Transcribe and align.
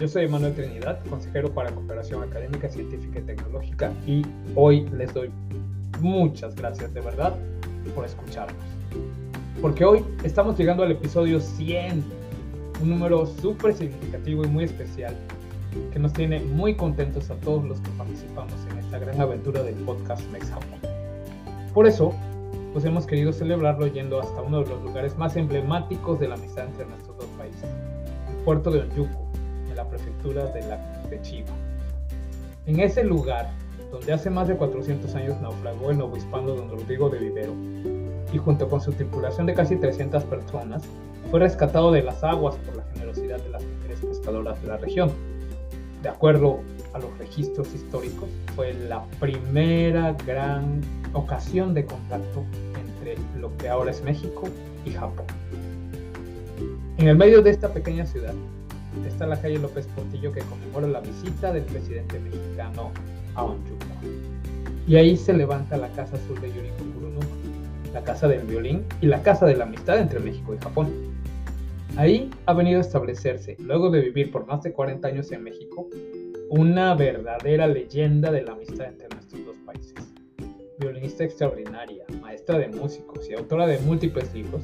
Yo 0.00 0.08
soy 0.08 0.26
Manuel 0.28 0.54
Trinidad, 0.54 0.98
consejero 1.10 1.52
para 1.52 1.72
cooperación 1.72 2.22
académica, 2.22 2.70
científica 2.70 3.18
y 3.18 3.22
tecnológica, 3.22 3.92
y 4.06 4.24
hoy 4.54 4.88
les 4.96 5.12
doy 5.12 5.30
muchas 6.00 6.56
gracias 6.56 6.94
de 6.94 7.02
verdad 7.02 7.36
por 7.94 8.06
escucharnos. 8.06 8.64
Porque 9.60 9.84
hoy 9.84 10.02
estamos 10.24 10.56
llegando 10.56 10.84
al 10.84 10.92
episodio 10.92 11.38
100, 11.38 12.02
un 12.80 12.88
número 12.88 13.26
súper 13.26 13.74
significativo 13.74 14.42
y 14.42 14.48
muy 14.48 14.64
especial 14.64 15.14
que 15.92 15.98
nos 15.98 16.14
tiene 16.14 16.40
muy 16.40 16.76
contentos 16.76 17.28
a 17.30 17.34
todos 17.34 17.62
los 17.66 17.78
que 17.82 17.90
participamos 17.90 18.54
en 18.70 18.78
esta 18.78 18.98
gran 18.98 19.20
aventura 19.20 19.62
del 19.62 19.74
podcast 19.74 20.26
Mex 20.32 20.48
Japón. 20.48 20.80
Por 21.74 21.86
eso, 21.86 22.14
pues 22.72 22.86
hemos 22.86 23.06
querido 23.06 23.34
celebrarlo 23.34 23.86
yendo 23.86 24.18
hasta 24.18 24.40
uno 24.40 24.62
de 24.62 24.70
los 24.70 24.82
lugares 24.82 25.18
más 25.18 25.36
emblemáticos 25.36 26.18
de 26.18 26.28
la 26.28 26.36
amistad 26.36 26.68
entre 26.68 26.86
nuestros 26.86 27.18
dos 27.18 27.28
países, 27.36 27.68
el 28.30 28.44
puerto 28.46 28.70
de 28.70 28.80
Onyuku, 28.80 29.29
de, 30.28 30.60
la, 30.68 30.76
de 31.08 31.20
Chiba. 31.22 31.48
En 32.66 32.80
ese 32.80 33.02
lugar, 33.02 33.50
donde 33.90 34.12
hace 34.12 34.30
más 34.30 34.48
de 34.48 34.56
400 34.56 35.14
años 35.14 35.40
naufragó 35.40 35.90
el 35.90 35.98
novohispano 35.98 36.54
don 36.54 36.70
Rodrigo 36.70 37.08
de 37.08 37.18
Vivero, 37.18 37.54
y 38.32 38.38
junto 38.38 38.68
con 38.68 38.80
su 38.80 38.92
tripulación 38.92 39.46
de 39.46 39.54
casi 39.54 39.76
300 39.76 40.24
personas, 40.24 40.82
fue 41.30 41.40
rescatado 41.40 41.90
de 41.90 42.02
las 42.02 42.22
aguas 42.22 42.56
por 42.56 42.76
la 42.76 42.84
generosidad 42.92 43.40
de 43.40 43.48
las 43.50 43.64
mujeres 43.64 44.00
pescadoras 44.00 44.60
de 44.62 44.68
la 44.68 44.76
región. 44.76 45.10
De 46.02 46.08
acuerdo 46.08 46.60
a 46.92 46.98
los 46.98 47.16
registros 47.18 47.72
históricos, 47.74 48.28
fue 48.54 48.72
la 48.74 49.04
primera 49.18 50.16
gran 50.26 50.80
ocasión 51.12 51.74
de 51.74 51.84
contacto 51.84 52.44
entre 52.78 53.16
lo 53.38 53.56
que 53.56 53.68
ahora 53.68 53.90
es 53.90 54.02
México 54.02 54.44
y 54.84 54.92
Japón. 54.92 55.26
En 56.98 57.08
el 57.08 57.16
medio 57.16 57.42
de 57.42 57.50
esta 57.50 57.72
pequeña 57.72 58.06
ciudad 58.06 58.34
está 59.06 59.26
la 59.26 59.40
calle 59.40 59.58
López 59.58 59.86
Portillo 59.88 60.32
que 60.32 60.40
conmemora 60.40 60.86
la 60.88 61.00
visita 61.00 61.52
del 61.52 61.64
presidente 61.64 62.18
mexicano 62.18 62.90
a 63.34 63.44
Onyuku. 63.44 63.86
Y 64.86 64.96
ahí 64.96 65.16
se 65.16 65.32
levanta 65.32 65.76
la 65.76 65.88
Casa 65.90 66.16
Azul 66.16 66.40
de 66.40 66.48
Yuriko 66.48 66.84
Kurunuma, 66.94 67.26
la 67.92 68.02
Casa 68.02 68.28
del 68.28 68.46
Violín 68.46 68.84
y 69.00 69.06
la 69.06 69.22
Casa 69.22 69.46
de 69.46 69.56
la 69.56 69.64
Amistad 69.64 69.98
entre 69.98 70.20
México 70.20 70.54
y 70.54 70.58
Japón. 70.58 70.88
Ahí 71.96 72.30
ha 72.46 72.54
venido 72.54 72.78
a 72.78 72.82
establecerse, 72.82 73.56
luego 73.60 73.90
de 73.90 74.00
vivir 74.00 74.30
por 74.30 74.46
más 74.46 74.62
de 74.62 74.72
40 74.72 75.06
años 75.08 75.32
en 75.32 75.42
México, 75.42 75.88
una 76.48 76.94
verdadera 76.94 77.66
leyenda 77.66 78.30
de 78.30 78.42
la 78.42 78.52
amistad 78.52 78.88
entre 78.88 79.08
nuestros 79.08 79.44
dos 79.44 79.56
países. 79.58 79.94
Violinista 80.78 81.24
extraordinaria, 81.24 82.04
maestra 82.20 82.58
de 82.58 82.68
músicos 82.68 83.28
y 83.28 83.34
autora 83.34 83.66
de 83.66 83.78
múltiples 83.80 84.32
libros, 84.34 84.62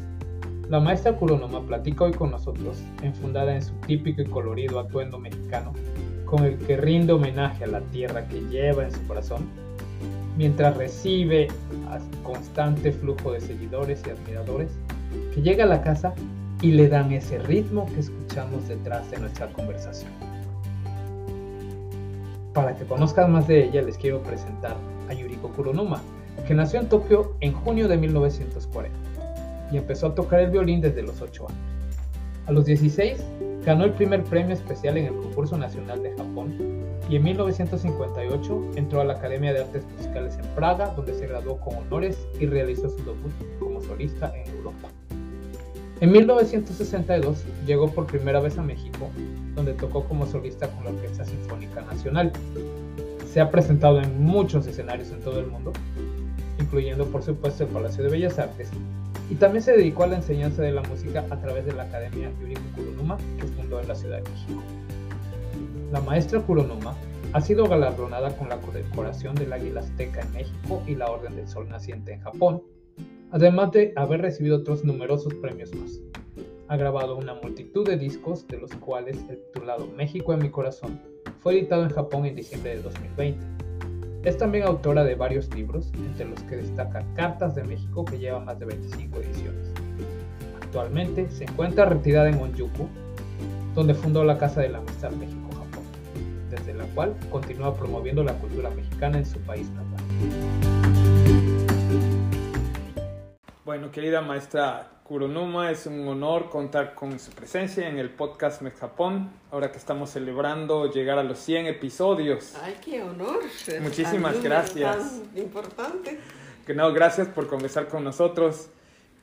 la 0.68 0.80
maestra 0.80 1.16
Kuronoma 1.16 1.60
platica 1.60 2.04
hoy 2.04 2.12
con 2.12 2.32
nosotros, 2.32 2.82
enfundada 3.02 3.54
en 3.54 3.62
su 3.62 3.72
típico 3.86 4.22
y 4.22 4.26
colorido 4.26 4.80
atuendo 4.80 5.18
mexicano, 5.18 5.72
con 6.24 6.44
el 6.44 6.58
que 6.58 6.76
rinde 6.76 7.12
homenaje 7.12 7.64
a 7.64 7.68
la 7.68 7.80
tierra 7.80 8.26
que 8.26 8.40
lleva 8.50 8.84
en 8.84 8.90
su 8.90 9.00
corazón, 9.06 9.46
mientras 10.36 10.76
recibe 10.76 11.46
a 11.88 12.00
constante 12.24 12.90
flujo 12.90 13.32
de 13.32 13.40
seguidores 13.40 14.02
y 14.06 14.10
admiradores 14.10 14.72
que 15.32 15.40
llega 15.40 15.64
a 15.64 15.68
la 15.68 15.82
casa 15.82 16.14
y 16.60 16.72
le 16.72 16.88
dan 16.88 17.12
ese 17.12 17.38
ritmo 17.38 17.86
que 17.86 18.00
escuchamos 18.00 18.66
detrás 18.66 19.08
de 19.12 19.18
nuestra 19.18 19.46
conversación. 19.52 20.10
Para 22.52 22.74
que 22.74 22.84
conozcan 22.86 23.30
más 23.30 23.46
de 23.46 23.66
ella, 23.66 23.82
les 23.82 23.96
quiero 23.98 24.20
presentar 24.22 24.76
a 25.08 25.14
Yuriko 25.14 25.48
Kuronuma, 25.50 26.02
que 26.48 26.54
nació 26.54 26.80
en 26.80 26.88
Tokio 26.88 27.34
en 27.40 27.52
junio 27.52 27.86
de 27.86 27.98
1940 27.98 29.15
y 29.70 29.76
empezó 29.76 30.08
a 30.08 30.14
tocar 30.14 30.40
el 30.40 30.50
violín 30.50 30.80
desde 30.80 31.02
los 31.02 31.20
8 31.20 31.48
años. 31.48 31.60
A 32.46 32.52
los 32.52 32.64
16 32.64 33.22
ganó 33.64 33.84
el 33.84 33.92
primer 33.92 34.22
premio 34.24 34.54
especial 34.54 34.96
en 34.96 35.06
el 35.06 35.14
concurso 35.14 35.58
nacional 35.58 36.02
de 36.02 36.12
Japón 36.16 36.54
y 37.08 37.16
en 37.16 37.24
1958 37.24 38.70
entró 38.76 39.00
a 39.00 39.04
la 39.04 39.14
Academia 39.14 39.52
de 39.52 39.60
Artes 39.60 39.84
Musicales 39.96 40.38
en 40.38 40.46
Praga, 40.54 40.92
donde 40.96 41.14
se 41.14 41.26
graduó 41.26 41.58
con 41.58 41.76
honores 41.76 42.16
y 42.38 42.46
realizó 42.46 42.88
su 42.88 42.98
debut 42.98 43.32
como 43.58 43.80
solista 43.80 44.32
en 44.36 44.48
Europa. 44.56 44.88
En 46.00 46.12
1962 46.12 47.44
llegó 47.66 47.90
por 47.90 48.06
primera 48.06 48.38
vez 48.38 48.58
a 48.58 48.62
México, 48.62 49.08
donde 49.54 49.72
tocó 49.72 50.04
como 50.04 50.26
solista 50.26 50.68
con 50.68 50.84
la 50.84 50.90
Orquesta 50.90 51.24
Sinfónica 51.24 51.80
Nacional. 51.82 52.32
Se 53.32 53.40
ha 53.40 53.50
presentado 53.50 54.00
en 54.00 54.22
muchos 54.22 54.66
escenarios 54.66 55.10
en 55.10 55.20
todo 55.20 55.40
el 55.40 55.46
mundo, 55.46 55.72
incluyendo 56.60 57.06
por 57.06 57.22
supuesto 57.22 57.64
el 57.64 57.70
Palacio 57.70 58.04
de 58.04 58.10
Bellas 58.10 58.38
Artes, 58.38 58.70
y 59.28 59.34
también 59.34 59.62
se 59.62 59.76
dedicó 59.76 60.04
a 60.04 60.08
la 60.08 60.16
enseñanza 60.16 60.62
de 60.62 60.72
la 60.72 60.82
música 60.82 61.24
a 61.30 61.40
través 61.40 61.66
de 61.66 61.72
la 61.72 61.84
Academia 61.84 62.30
Yuriko 62.40 62.62
Kuronuma 62.76 63.16
que 63.38 63.46
fundó 63.46 63.80
en 63.80 63.88
la 63.88 63.94
Ciudad 63.94 64.22
de 64.22 64.30
México. 64.30 64.62
La 65.92 66.00
maestra 66.00 66.40
Kuronuma 66.40 66.94
ha 67.32 67.40
sido 67.40 67.66
galardonada 67.66 68.36
con 68.36 68.48
la 68.48 68.58
condecoración 68.58 69.34
del 69.34 69.52
Águila 69.52 69.80
Azteca 69.80 70.20
en 70.22 70.32
México 70.32 70.82
y 70.86 70.94
la 70.94 71.10
Orden 71.10 71.36
del 71.36 71.48
Sol 71.48 71.68
Naciente 71.68 72.12
en 72.12 72.20
Japón, 72.20 72.62
además 73.30 73.72
de 73.72 73.92
haber 73.96 74.22
recibido 74.22 74.58
otros 74.58 74.84
numerosos 74.84 75.34
premios 75.34 75.74
más. 75.74 76.00
Ha 76.68 76.76
grabado 76.76 77.16
una 77.16 77.34
multitud 77.34 77.86
de 77.86 77.96
discos, 77.96 78.46
de 78.48 78.58
los 78.58 78.70
cuales 78.76 79.18
el 79.28 79.38
titulado 79.52 79.86
México 79.86 80.32
en 80.32 80.40
mi 80.40 80.50
corazón 80.50 81.00
fue 81.40 81.54
editado 81.54 81.84
en 81.84 81.90
Japón 81.90 82.26
en 82.26 82.36
diciembre 82.36 82.76
de 82.76 82.82
2020. 82.82 83.65
Es 84.26 84.36
también 84.36 84.64
autora 84.64 85.04
de 85.04 85.14
varios 85.14 85.54
libros, 85.54 85.92
entre 85.94 86.24
los 86.28 86.42
que 86.42 86.56
destaca 86.56 87.04
Cartas 87.14 87.54
de 87.54 87.62
México, 87.62 88.04
que 88.04 88.18
lleva 88.18 88.40
más 88.40 88.58
de 88.58 88.66
25 88.66 89.18
ediciones. 89.18 89.70
Actualmente 90.60 91.30
se 91.30 91.44
encuentra 91.44 91.84
retirada 91.84 92.28
en 92.28 92.40
Onyuku, 92.40 92.88
donde 93.76 93.94
fundó 93.94 94.24
la 94.24 94.36
Casa 94.36 94.62
de 94.62 94.70
la 94.70 94.78
Amistad 94.78 95.12
México-Japón, 95.12 95.84
desde 96.50 96.74
la 96.74 96.86
cual 96.86 97.14
continúa 97.30 97.76
promoviendo 97.76 98.24
la 98.24 98.32
cultura 98.32 98.68
mexicana 98.70 99.16
en 99.16 99.26
su 99.26 99.38
país 99.42 99.70
natal. 99.70 101.15
Bueno, 103.66 103.90
querida 103.90 104.20
maestra 104.20 104.88
Kuronuma, 105.02 105.72
es 105.72 105.86
un 105.86 106.06
honor 106.06 106.50
contar 106.50 106.94
con 106.94 107.18
su 107.18 107.32
presencia 107.32 107.88
en 107.88 107.98
el 107.98 108.10
podcast 108.10 108.62
Mex 108.62 108.78
Japón, 108.78 109.28
ahora 109.50 109.72
que 109.72 109.78
estamos 109.78 110.10
celebrando 110.10 110.88
llegar 110.88 111.18
a 111.18 111.24
los 111.24 111.40
100 111.40 111.66
episodios. 111.66 112.54
Ay, 112.62 112.76
qué 112.80 113.02
honor. 113.02 113.40
Muchísimas 113.82 114.40
gracias. 114.40 114.96
Tan 114.96 115.42
importante. 115.42 116.16
Que 116.64 116.74
no, 116.74 116.92
gracias 116.92 117.26
por 117.26 117.48
conversar 117.48 117.88
con 117.88 118.04
nosotros. 118.04 118.68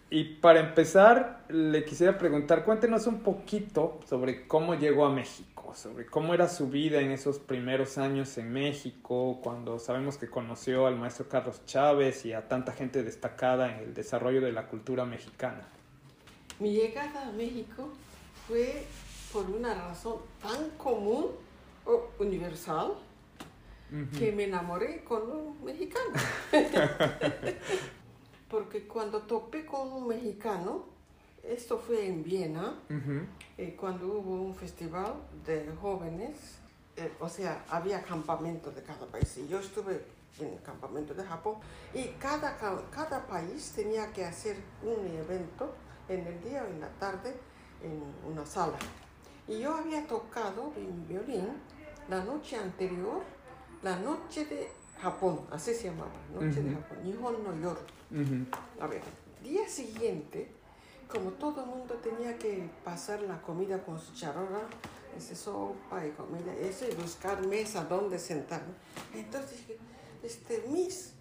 Y 0.09 0.25
para 0.36 0.59
empezar, 0.59 1.44
le 1.50 1.84
quisiera 1.86 2.18
preguntar, 2.18 2.64
cuéntenos 2.64 3.08
un 3.08 3.22
poquito 3.22 4.00
sobre 4.08 4.47
cómo 4.47 4.75
llegó 4.75 5.06
a 5.06 5.12
México, 5.12 5.74
sobre 5.75 6.06
cómo 6.06 6.34
era 6.34 6.47
su 6.50 6.69
vida 6.69 7.02
en 7.02 7.12
esos 7.12 7.40
primeros 7.40 7.97
años 7.97 8.38
en 8.38 8.53
México, 8.53 9.40
cuando 9.41 9.80
sabemos 9.80 10.18
que 10.18 10.30
conoció 10.30 10.86
al 10.86 10.97
maestro 10.97 11.28
Carlos 11.28 11.66
Chávez 11.66 12.25
y 12.25 12.34
a 12.34 12.47
tanta 12.47 12.74
gente 12.74 13.02
destacada 13.02 13.74
en 13.74 13.80
el 13.80 13.94
desarrollo 13.96 14.41
de 14.41 14.52
la 14.52 14.68
cultura 14.68 15.03
mexicana. 15.06 15.68
Mi 16.59 16.74
llegada 16.74 17.28
a 17.28 17.31
México 17.31 17.90
fue 18.47 18.85
por 19.31 19.50
una 19.50 19.73
razón 19.73 20.17
tan 20.41 20.70
común 20.78 21.32
o 21.85 22.11
universal 22.20 22.94
que 24.17 24.32
me 24.32 24.46
enamoré 24.46 25.03
con 25.03 25.22
un 25.29 25.64
mexicano. 25.64 26.14
Porque 28.53 28.88
cuando 28.88 29.23
topé 29.23 29.66
con 29.66 29.91
un 29.91 30.08
mexicano, 30.08 30.84
esto 31.41 31.79
fue 31.79 32.05
en 32.05 32.23
Viena, 32.23 32.76
eh, 33.58 33.76
cuando 33.76 34.05
hubo 34.05 34.44
un 34.44 34.53
festival 34.53 35.16
de 35.44 35.67
jóvenes, 35.82 36.38
eh, 36.96 37.11
o 37.20 37.28
sea, 37.28 37.66
había 37.67 38.03
campamentos 38.03 38.76
de 38.76 38.84
cada 38.84 39.08
país. 39.08 39.35
Y 39.40 39.47
yo 39.47 39.58
estuve 39.59 40.05
en 40.40 40.50
el 40.53 40.61
campamento 40.61 41.16
de 41.16 41.23
Japón 41.23 41.55
y 41.96 42.03
cada, 42.20 42.55
ca- 42.58 42.84
cada 42.91 43.26
país 43.26 43.72
tenía 43.76 44.14
que 44.14 44.23
hacer 44.23 44.58
un 44.84 45.08
evento 45.08 45.73
en 46.08 46.28
el 46.28 46.44
día 46.44 46.64
o 46.64 46.67
en 46.67 46.79
la 46.79 46.90
tarde 47.00 47.34
en 47.84 48.03
una 48.32 48.46
sala. 48.46 48.78
Y 49.47 49.61
yo 49.61 49.73
había 49.76 50.05
tocado 50.05 50.72
violín 51.08 51.47
la 52.08 52.23
noche 52.23 52.55
anterior, 52.58 53.23
la 53.82 53.96
noche 53.96 54.46
de 54.46 54.70
Japón, 55.03 55.41
así 55.52 55.73
se 55.73 55.90
llamaba, 55.90 56.11
noche 56.34 56.61
de 56.64 56.72
Ujú. 56.72 56.82
Japón, 56.82 57.03
Nihon 57.03 57.44
no 57.44 57.53
Yoru. 57.61 57.82
Ujú. 58.11 58.46
A 58.79 58.88
ver, 58.88 59.02
día 59.44 59.67
siguiente, 59.67 60.50
como 61.09 61.32
todo 61.32 61.64
el 61.66 61.70
mundo 61.70 61.96
tenía 61.96 62.38
que 62.38 62.70
pasar 62.85 63.22
la 63.23 63.41
comida 63.41 63.84
con 63.84 64.00
su 64.00 64.14
charola, 64.14 64.61
ese 65.17 65.35
sopa 65.35 66.08
y 66.08 66.11
comida, 66.11 66.55
eso, 66.55 66.85
y 66.90 66.96
buscar 66.96 67.46
mesa 67.46 67.84
donde 67.84 68.17
sentar. 68.17 68.64
Entonces 69.14 69.58
dije, 69.59 69.78
este, 70.23 70.64
Miss, 70.70 71.11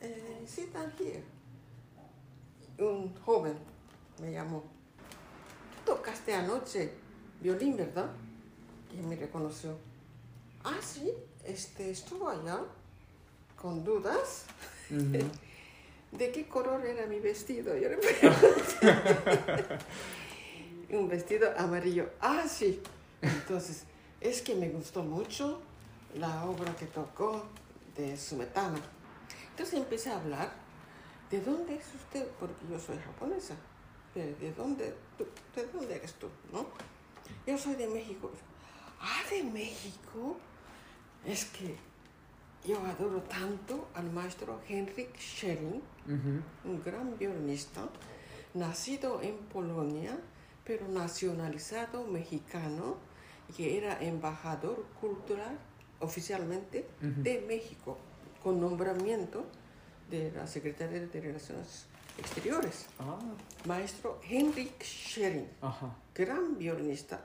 eh, 0.00 0.44
sit 0.46 0.72
down 0.72 0.92
here. 0.96 1.24
Un 2.78 3.12
joven 3.24 3.58
me 4.22 4.30
llamó. 4.30 4.62
Tú 5.84 5.96
tocaste 5.96 6.32
anoche 6.32 6.92
violín, 7.40 7.76
¿verdad? 7.76 8.10
Y 8.96 9.02
me 9.04 9.16
reconoció. 9.16 9.76
Ah, 10.62 10.78
sí, 10.80 11.12
este, 11.44 11.90
estuvo 11.90 12.28
allá 12.28 12.60
con 13.66 13.82
dudas. 13.82 14.44
¿De 16.12 16.30
qué 16.30 16.46
color 16.46 16.86
era 16.86 17.04
mi 17.08 17.18
vestido? 17.18 17.76
Yo 17.76 17.88
le 17.88 17.96
pregunté. 17.96 19.78
Un 20.96 21.08
vestido 21.08 21.52
amarillo. 21.58 22.08
Ah, 22.20 22.44
sí. 22.48 22.80
Entonces, 23.20 23.82
es 24.20 24.40
que 24.40 24.54
me 24.54 24.68
gustó 24.68 25.02
mucho 25.02 25.60
la 26.14 26.44
obra 26.44 26.76
que 26.76 26.86
tocó 26.86 27.44
de 27.96 28.16
Sumetana. 28.16 28.78
Entonces 29.50 29.74
empecé 29.74 30.10
a 30.10 30.18
hablar. 30.20 30.52
¿De 31.28 31.40
dónde 31.40 31.74
es 31.74 31.86
usted? 31.92 32.24
Porque 32.38 32.64
yo 32.70 32.78
soy 32.78 32.98
japonesa. 32.98 33.56
¿De, 34.14 34.32
de 34.36 34.52
dónde, 34.52 34.94
tú- 35.18 35.26
¿De 35.56 35.66
dónde 35.66 35.96
eres 35.96 36.14
tú? 36.14 36.28
¿No? 36.52 36.68
Yo 37.44 37.58
soy 37.58 37.74
de 37.74 37.88
México. 37.88 38.30
Ah, 39.00 39.22
de 39.28 39.42
México. 39.42 40.36
Es 41.24 41.46
que 41.46 41.74
yo 42.66 42.84
adoro 42.84 43.20
tanto 43.22 43.88
al 43.94 44.10
maestro 44.10 44.60
Henrik 44.68 45.16
Schering, 45.18 45.80
un 46.64 46.82
gran 46.84 47.16
violinista, 47.16 47.88
nacido 48.54 49.22
en 49.22 49.36
Polonia, 49.52 50.18
pero 50.64 50.88
nacionalizado 50.88 52.04
mexicano, 52.06 52.96
que 53.56 53.78
era 53.78 54.02
embajador 54.02 54.84
cultural 55.00 55.56
oficialmente 56.00 56.86
de 57.00 57.44
México, 57.46 57.98
con 58.42 58.60
nombramiento 58.60 59.46
de 60.10 60.32
la 60.32 60.46
Secretaría 60.46 61.06
de 61.06 61.20
Relaciones 61.20 61.86
Exteriores. 62.18 62.86
Ah, 62.98 63.18
Maestro 63.66 64.20
Henrik 64.28 64.82
Schering, 64.82 65.48
ajá. 65.60 65.94
gran 66.14 66.58
violinista. 66.58 67.24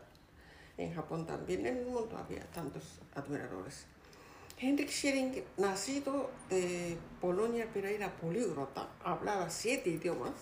En 0.78 0.94
Japón 0.94 1.26
también, 1.26 1.66
en 1.66 1.78
el 1.78 1.86
mundo 1.86 2.18
había 2.18 2.44
tantos 2.52 3.00
admiradores. 3.16 3.86
Henrik 4.62 4.90
Schering, 4.90 5.44
nacido 5.58 6.30
de 6.50 6.98
Polonia, 7.20 7.68
pero 7.74 7.88
era 7.88 8.12
políglota, 8.12 8.88
hablaba 9.04 9.50
siete 9.50 9.90
idiomas. 9.90 10.34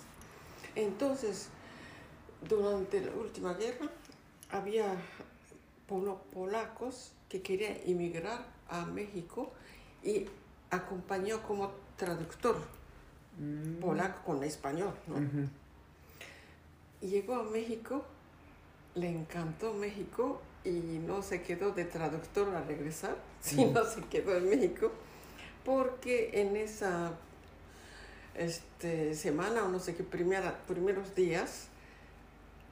Entonces, 0.75 1.47
durante 2.47 3.01
la 3.01 3.13
última 3.13 3.53
guerra, 3.53 3.89
había 4.51 4.95
polacos 6.33 7.13
que 7.29 7.41
querían 7.41 7.77
emigrar 7.85 8.45
a 8.67 8.85
México 8.85 9.51
y 10.03 10.25
acompañó 10.69 11.41
como 11.41 11.71
traductor 11.95 12.57
Mm, 13.39 13.79
polaco 13.79 14.21
con 14.25 14.43
español. 14.43 14.93
llegó 17.01 17.35
a 17.35 17.43
México, 17.43 18.03
le 18.95 19.09
encantó 19.09 19.73
México 19.73 20.41
y 20.63 20.99
no 21.05 21.21
se 21.21 21.41
quedó 21.41 21.71
de 21.71 21.85
traductor 21.85 22.53
a 22.55 22.61
regresar, 22.61 23.17
sino 23.41 23.83
se 23.85 24.01
quedó 24.03 24.35
en 24.35 24.49
México, 24.49 24.91
porque 25.65 26.41
en 26.41 26.55
esa 26.55 27.13
este, 28.35 29.13
semana 29.15 29.63
o 29.63 29.69
no 29.69 29.79
sé 29.79 29.95
qué 29.95 30.03
primera, 30.03 30.59
primeros 30.67 31.15
días 31.15 31.67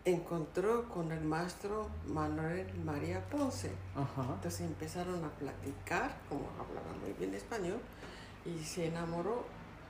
encontró 0.06 0.88
con 0.88 1.12
el 1.12 1.22
maestro 1.22 1.90
Manuel 2.08 2.66
María 2.86 3.28
Ponce. 3.30 3.72
Ajá. 3.94 4.34
Entonces 4.36 4.62
empezaron 4.62 5.24
a 5.26 5.30
platicar, 5.32 6.18
como 6.30 6.50
hablaba 6.52 6.94
muy 7.02 7.12
bien 7.14 7.34
español, 7.34 7.80
y 8.46 8.64
se 8.64 8.88
enamoró 8.88 9.46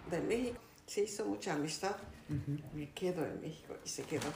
de 0.10 0.22
México. 0.22 0.60
Se 0.88 1.04
hizo 1.04 1.26
mucha 1.26 1.54
amistad 1.54 1.98
me 2.74 2.90
quedo 2.92 3.26
en 3.26 3.40
México 3.42 3.76
y 3.84 3.90
se 3.90 4.04
quedó. 4.04 4.28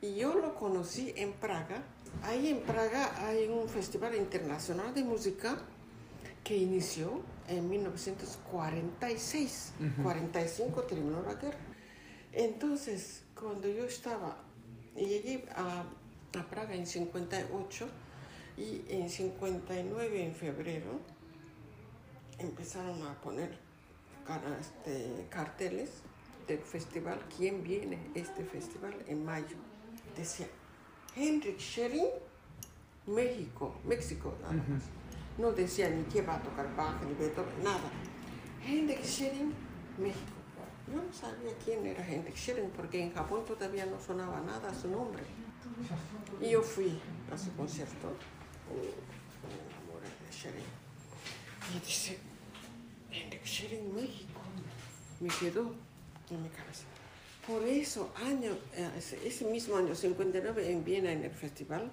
Y 0.00 0.14
yo 0.14 0.34
lo 0.34 0.54
conocí 0.54 1.12
en 1.16 1.32
Praga. 1.32 1.82
Ahí 2.22 2.48
en 2.48 2.62
Praga 2.62 3.26
hay 3.26 3.48
un 3.48 3.68
festival 3.68 4.14
internacional 4.14 4.94
de 4.94 5.02
música 5.02 5.58
que 6.44 6.56
inició 6.56 7.20
en 7.48 7.68
1946. 7.68 9.72
Ujú. 9.80 10.02
45 10.02 10.82
terminó 10.84 11.22
la 11.22 11.34
guerra. 11.34 11.58
Entonces, 12.32 13.24
cuando 13.34 13.68
yo 13.68 13.84
estaba, 13.84 14.36
llegué 14.94 15.44
a, 15.56 15.84
a 16.38 16.46
Praga 16.48 16.74
en 16.74 16.86
58 16.86 17.88
y 18.56 18.84
en 18.88 19.08
59 19.08 20.24
en 20.24 20.34
febrero 20.34 21.00
empezaron 22.38 23.04
a 23.06 23.20
poner 23.20 23.58
este, 24.60 25.26
carteles 25.30 25.90
del 26.46 26.58
festival, 26.58 27.18
quién 27.36 27.62
viene 27.62 27.98
este 28.14 28.44
festival 28.44 28.94
en 29.06 29.24
mayo. 29.24 29.56
Decía, 30.18 30.48
Henrik 31.14 31.60
Schering, 31.60 32.10
México, 33.06 33.76
México, 33.84 34.34
nada 34.42 34.54
más. 34.54 34.82
No 35.38 35.52
decía 35.52 35.88
ni 35.88 36.02
qué 36.04 36.22
va 36.22 36.34
a 36.34 36.42
tocar 36.42 36.74
Bach, 36.74 37.00
ni 37.04 37.14
Beethoven, 37.14 37.62
nada. 37.62 37.88
Henrik 38.66 39.04
Schering, 39.04 39.54
México. 39.96 40.38
Yo 40.92 41.00
no 41.00 41.12
sabía 41.12 41.52
quién 41.64 41.86
era 41.86 42.04
Henrik 42.04 42.34
Schering 42.34 42.70
porque 42.70 43.00
en 43.00 43.14
Japón 43.14 43.44
todavía 43.46 43.86
no 43.86 44.00
sonaba 44.00 44.40
nada 44.40 44.74
su 44.74 44.88
nombre. 44.88 45.22
Y 46.40 46.50
yo 46.50 46.62
fui 46.62 46.98
a 47.32 47.38
su 47.38 47.54
concierto. 47.54 48.08
Me 48.74 49.54
enamoré 49.54 50.08
de 50.08 50.32
Schering. 50.32 50.64
Y 51.76 51.78
dice, 51.78 52.18
Henrik 53.12 53.44
Schering, 53.44 53.94
México. 53.94 54.40
Me 55.20 55.28
quedó 55.28 55.74
en 56.30 56.42
mi 56.42 56.48
cabeza. 56.48 56.86
Por 57.48 57.64
eso, 57.64 58.12
año, 58.26 58.52
eh, 58.76 58.90
ese, 59.24 59.44
mismo 59.46 59.76
año, 59.76 59.94
59, 59.94 60.70
en 60.70 60.84
Viena, 60.84 61.10
en 61.10 61.24
el 61.24 61.30
festival, 61.30 61.90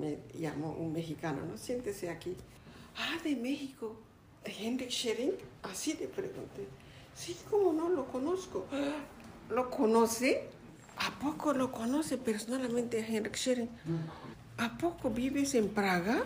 me 0.00 0.16
llamó 0.40 0.72
un 0.72 0.94
mexicano, 0.94 1.44
¿no? 1.44 1.58
Siéntese 1.58 2.08
aquí. 2.08 2.34
Ah, 2.96 3.18
de 3.22 3.36
México, 3.36 3.96
de 4.44 4.50
Henrik 4.66 4.88
Schering. 4.90 5.34
Así 5.62 5.92
le 6.00 6.08
pregunté. 6.08 6.66
Sí, 7.14 7.36
¿cómo 7.50 7.74
no 7.74 7.90
lo 7.90 8.06
conozco? 8.06 8.66
"Ah, 8.72 8.96
¿Lo 9.50 9.68
conoce? 9.70 10.44
¿A 10.96 11.18
poco 11.18 11.52
lo 11.52 11.70
conoce 11.70 12.16
personalmente 12.16 13.02
a 13.02 13.06
Henrik 13.06 13.36
Schering? 13.36 13.68
¿A 14.56 14.76
poco 14.78 15.10
vives 15.10 15.54
en 15.54 15.68
Praga? 15.68 16.24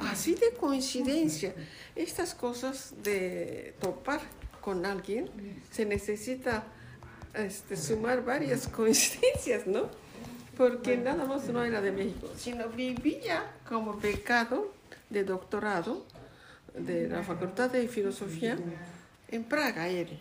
Así 0.00 0.34
de 0.34 0.50
coincidencia. 0.58 1.54
Estas 1.94 2.34
cosas 2.34 2.94
de 3.02 3.74
topar 3.80 4.20
con 4.60 4.86
alguien 4.86 5.30
se 5.70 5.86
necesita 5.86 6.64
este, 7.34 7.76
sumar 7.76 8.24
varias 8.24 8.68
coincidencias, 8.76 9.66
¿no? 9.66 9.88
Porque 10.56 10.96
nada 10.96 11.24
más 11.24 11.48
no 11.48 11.64
era 11.64 11.80
de 11.80 11.92
México, 11.92 12.28
sino 12.36 12.68
vivía 12.68 13.52
como 13.66 13.94
becado 13.94 14.72
de 15.08 15.24
doctorado 15.24 16.04
de 16.74 17.08
la 17.08 17.22
Facultad 17.22 17.70
de 17.70 17.88
Filosofía 17.88 18.56
en 19.28 19.44
Praga, 19.44 19.88
él. 19.88 20.18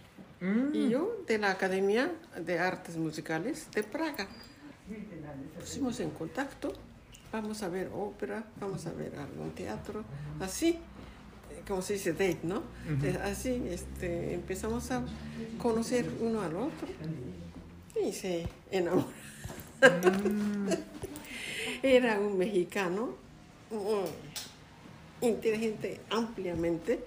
Y 0.73 0.89
yo 0.89 1.23
de 1.27 1.37
la 1.37 1.51
Academia 1.51 2.11
de 2.35 2.57
Artes 2.57 2.97
Musicales 2.97 3.67
de 3.75 3.83
Praga. 3.83 4.27
Pusimos 5.59 5.99
en 5.99 6.09
contacto, 6.09 6.73
vamos 7.31 7.61
a 7.61 7.69
ver 7.69 7.91
ópera, 7.93 8.43
vamos 8.59 8.85
a 8.87 8.93
ver 8.93 9.13
algún 9.19 9.51
teatro, 9.51 10.03
así, 10.39 10.79
como 11.67 11.81
se 11.81 11.93
dice, 11.93 12.13
date, 12.13 12.39
¿no? 12.43 12.63
Así 13.23 13.61
este, 13.69 14.33
empezamos 14.33 14.91
a 14.91 15.03
conocer 15.57 16.09
uno 16.19 16.41
al 16.41 16.55
otro 16.55 16.87
y 18.03 18.11
se 18.11 18.47
enamoró. 18.71 19.05
Era 21.83 22.19
un 22.19 22.37
mexicano 22.37 23.15
muy 23.71 24.05
inteligente 25.21 26.01
ampliamente. 26.09 26.99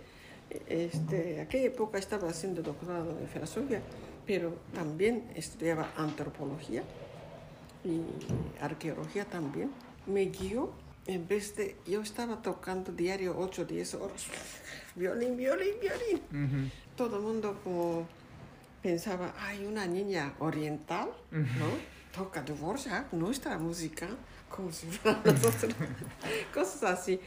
Este, 0.68 1.40
aquella 1.40 1.66
época 1.66 1.98
estaba 1.98 2.28
haciendo 2.28 2.62
doctorado 2.62 3.18
en 3.18 3.28
filosofía, 3.28 3.82
pero 4.26 4.54
también 4.72 5.30
estudiaba 5.34 5.92
antropología 5.96 6.82
y 7.84 8.00
arqueología 8.60 9.24
también. 9.24 9.70
Me 10.06 10.26
guió 10.26 10.70
en 11.06 11.28
vez 11.28 11.56
de, 11.56 11.76
yo 11.86 12.00
estaba 12.00 12.40
tocando 12.40 12.92
diario 12.92 13.36
8 13.38 13.62
o 13.62 13.64
10 13.64 13.94
horas, 13.94 14.24
violín, 14.94 15.36
violín, 15.36 15.74
violín. 15.80 16.72
Todo 16.96 17.16
el 17.16 17.22
mundo 17.22 17.60
como 17.62 18.08
pensaba, 18.82 19.34
hay 19.38 19.64
una 19.66 19.86
niña 19.86 20.34
oriental, 20.38 21.10
¿no? 21.30 21.94
Toca 22.14 22.42
Dvorak, 22.42 23.12
nuestra 23.12 23.58
música, 23.58 24.08
como 24.48 24.70
si 24.72 24.86
fuera 24.86 25.20
nosotros, 25.24 25.74
cosas 26.54 26.82
así. 26.84 27.20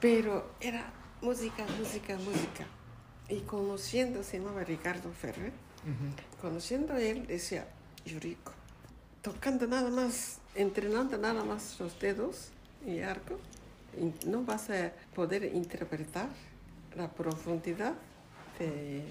Pero 0.00 0.52
era 0.60 0.92
música, 1.22 1.64
música, 1.78 2.16
música. 2.16 2.66
Y 3.28 3.40
conociendo, 3.40 4.22
se 4.22 4.38
llamaba 4.38 4.62
Ricardo 4.62 5.10
Ferrer, 5.10 5.52
conociendo 6.40 6.94
a 6.94 7.00
él, 7.00 7.26
decía, 7.26 7.66
Yuriko, 8.04 8.52
tocando 9.22 9.66
nada 9.66 9.90
más, 9.90 10.38
entrenando 10.54 11.18
nada 11.18 11.42
más 11.42 11.80
los 11.80 11.98
dedos 11.98 12.52
y 12.86 13.00
arco, 13.00 13.38
no 14.26 14.44
vas 14.44 14.70
a 14.70 14.92
poder 15.14 15.44
interpretar 15.54 16.28
la 16.96 17.10
profundidad 17.10 17.94
de 18.58 19.02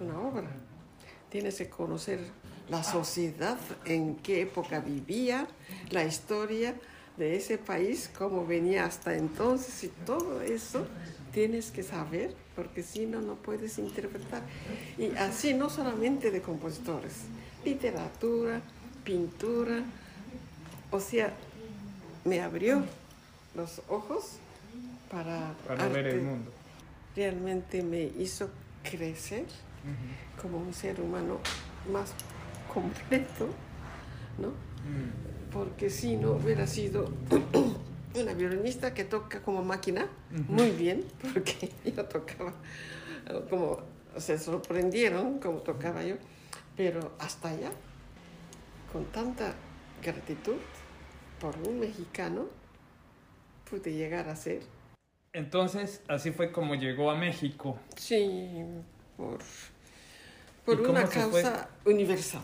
una 0.00 0.20
obra. 0.20 0.48
Tienes 1.30 1.56
que 1.56 1.68
conocer 1.68 2.20
la 2.68 2.82
sociedad, 2.82 3.58
en 3.84 4.16
qué 4.16 4.42
época 4.42 4.80
vivía, 4.80 5.46
la 5.90 6.04
historia 6.04 6.74
de 7.16 7.36
ese 7.36 7.58
país, 7.58 8.10
cómo 8.16 8.44
venía 8.44 8.84
hasta 8.84 9.14
entonces 9.14 9.84
y 9.84 9.88
todo 10.04 10.42
eso 10.42 10.86
tienes 11.32 11.70
que 11.70 11.82
saber, 11.82 12.34
porque 12.54 12.82
si 12.82 13.06
no, 13.06 13.20
no 13.20 13.34
puedes 13.34 13.78
interpretar. 13.78 14.42
Y 14.98 15.10
así 15.16 15.54
no 15.54 15.68
solamente 15.70 16.30
de 16.30 16.40
compositores, 16.40 17.12
literatura, 17.64 18.62
pintura, 19.04 19.82
o 20.90 20.98
sea, 20.98 21.34
me 22.26 22.42
abrió 22.42 22.82
los 23.54 23.80
ojos 23.88 24.38
para, 25.10 25.54
Para 25.66 25.88
ver 25.88 26.08
el 26.08 26.22
mundo. 26.22 26.50
Realmente 27.14 27.82
me 27.82 28.02
hizo 28.02 28.50
crecer 28.82 29.44
como 30.42 30.58
un 30.58 30.74
ser 30.74 31.00
humano 31.00 31.38
más 31.90 32.12
completo, 32.72 33.48
¿no? 34.38 34.48
Mm. 34.48 35.52
Porque 35.52 35.88
si 35.88 36.16
no 36.16 36.32
hubiera 36.32 36.66
sido 36.66 37.10
una 38.14 38.34
violinista 38.34 38.92
que 38.92 39.04
toca 39.04 39.40
como 39.40 39.64
máquina, 39.64 40.08
muy 40.48 40.70
bien, 40.72 41.04
porque 41.20 41.72
yo 41.96 42.04
tocaba 42.04 42.52
como 43.48 43.80
se 44.18 44.38
sorprendieron 44.38 45.38
como 45.38 45.58
tocaba 45.58 46.02
yo, 46.02 46.16
pero 46.76 47.12
hasta 47.18 47.50
allá, 47.50 47.70
con 48.92 49.04
tanta 49.06 49.54
gratitud 50.02 50.56
por 51.38 51.56
un 51.58 51.78
mexicano, 51.80 52.48
pude 53.68 53.92
llegar 53.92 54.28
a 54.28 54.36
ser, 54.36 54.62
Entonces, 55.32 56.02
así 56.08 56.32
fue 56.32 56.50
como 56.50 56.74
llegó 56.74 57.10
a 57.10 57.16
México. 57.16 57.78
sí, 57.96 58.64
por, 59.16 59.38
por 60.64 60.80
una 60.80 61.06
se 61.06 61.22
fue? 61.22 61.42
causa 61.42 61.70
universal. 61.84 62.42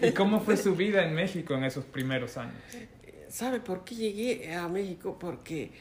¿Y 0.00 0.12
cómo 0.12 0.40
fue 0.40 0.56
su 0.56 0.74
vida 0.76 1.04
en 1.04 1.14
México 1.14 1.54
en 1.54 1.64
esos 1.64 1.84
primeros 1.84 2.36
años? 2.36 2.62
¿Sabe 3.28 3.60
por 3.60 3.84
qué 3.84 3.94
llegué 3.96 4.54
a 4.54 4.68
México? 4.68 5.18
Porque, 5.18 5.72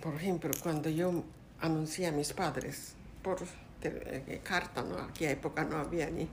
por 0.00 0.14
ejemplo, 0.14 0.50
cuando 0.62 0.88
yo 0.90 1.24
anuncié 1.60 2.06
a 2.08 2.12
mis 2.12 2.32
padres 2.32 2.96
por 3.22 3.38
eh, 3.82 4.40
carta, 4.44 4.82
¿no? 4.82 4.98
Aquella 4.98 5.32
época 5.32 5.64
no 5.64 5.76
había 5.78 6.10
ni 6.10 6.28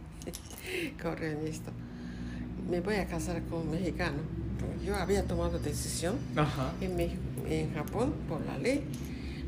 correo 1.02 1.38
ni 1.42 1.50
esto. 1.50 1.72
Me 2.70 2.82
voy 2.82 2.96
a 2.96 3.08
casar 3.08 3.44
con 3.46 3.62
un 3.62 3.72
mexicano. 3.72 4.22
Yo 4.84 4.96
había 4.96 5.26
tomado 5.26 5.60
decisión 5.60 6.18
Ajá. 6.36 6.74
en, 6.82 6.96
México- 6.96 7.22
en 7.48 7.74
Japón 7.74 8.14
por 8.28 8.46
la 8.46 8.58
ley. 8.58 8.84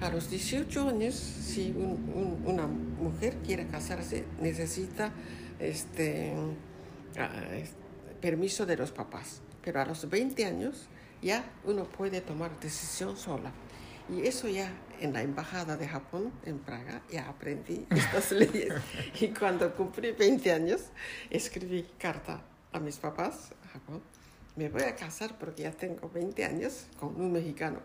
A 0.02 0.10
los 0.10 0.30
18 0.30 0.90
años, 0.90 1.14
si 1.16 1.72
un- 1.72 2.12
un- 2.16 2.42
una 2.46 2.66
mujer 2.68 3.38
quiere 3.46 3.68
casarse, 3.68 4.26
necesita 4.40 5.12
este, 5.60 6.34
ah, 7.20 7.30
es- 7.54 7.74
permiso 8.20 8.66
de 8.66 8.78
los 8.78 8.92
papás. 8.92 9.42
Pero 9.64 9.80
a 9.82 9.86
los 9.86 10.10
20 10.10 10.46
años 10.46 10.88
ya 11.22 11.44
uno 11.66 11.84
puede 11.86 12.22
tomar 12.22 12.60
decisión 12.60 13.16
sola. 13.18 13.52
Y 14.10 14.26
eso 14.26 14.48
ya 14.50 14.72
en 15.00 15.14
la 15.14 15.22
embajada 15.22 15.78
de 15.78 15.88
Japón, 15.88 16.32
en 16.46 16.58
Praga, 16.60 17.02
ya 17.12 17.30
aprendí 17.30 17.86
estas 17.92 18.32
leyes. 18.32 18.74
Y 19.20 19.28
cuando 19.30 19.74
cumplí 19.76 20.12
20 20.12 20.52
años, 20.52 20.82
escribí 21.30 21.86
carta 22.00 22.42
a 22.74 22.80
mis 22.80 22.98
papás 22.98 23.54
a 23.64 23.68
Japón. 23.70 24.02
Me 24.62 24.70
voy 24.70 24.84
a 24.84 24.96
casar 24.96 25.40
porque 25.40 25.64
ya 25.64 25.72
tengo 25.72 26.08
20 26.14 26.46
años 26.46 26.86
con 27.00 27.20
un 27.20 27.32
mexicano. 27.32 27.80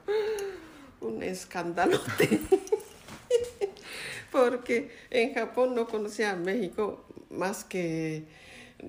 Un 1.00 1.22
escandalote. 1.22 2.38
porque 4.30 4.90
en 5.08 5.32
Japón 5.32 5.74
no 5.74 5.86
conocía 5.88 6.32
a 6.32 6.36
México 6.36 7.02
más 7.30 7.64
que 7.64 8.24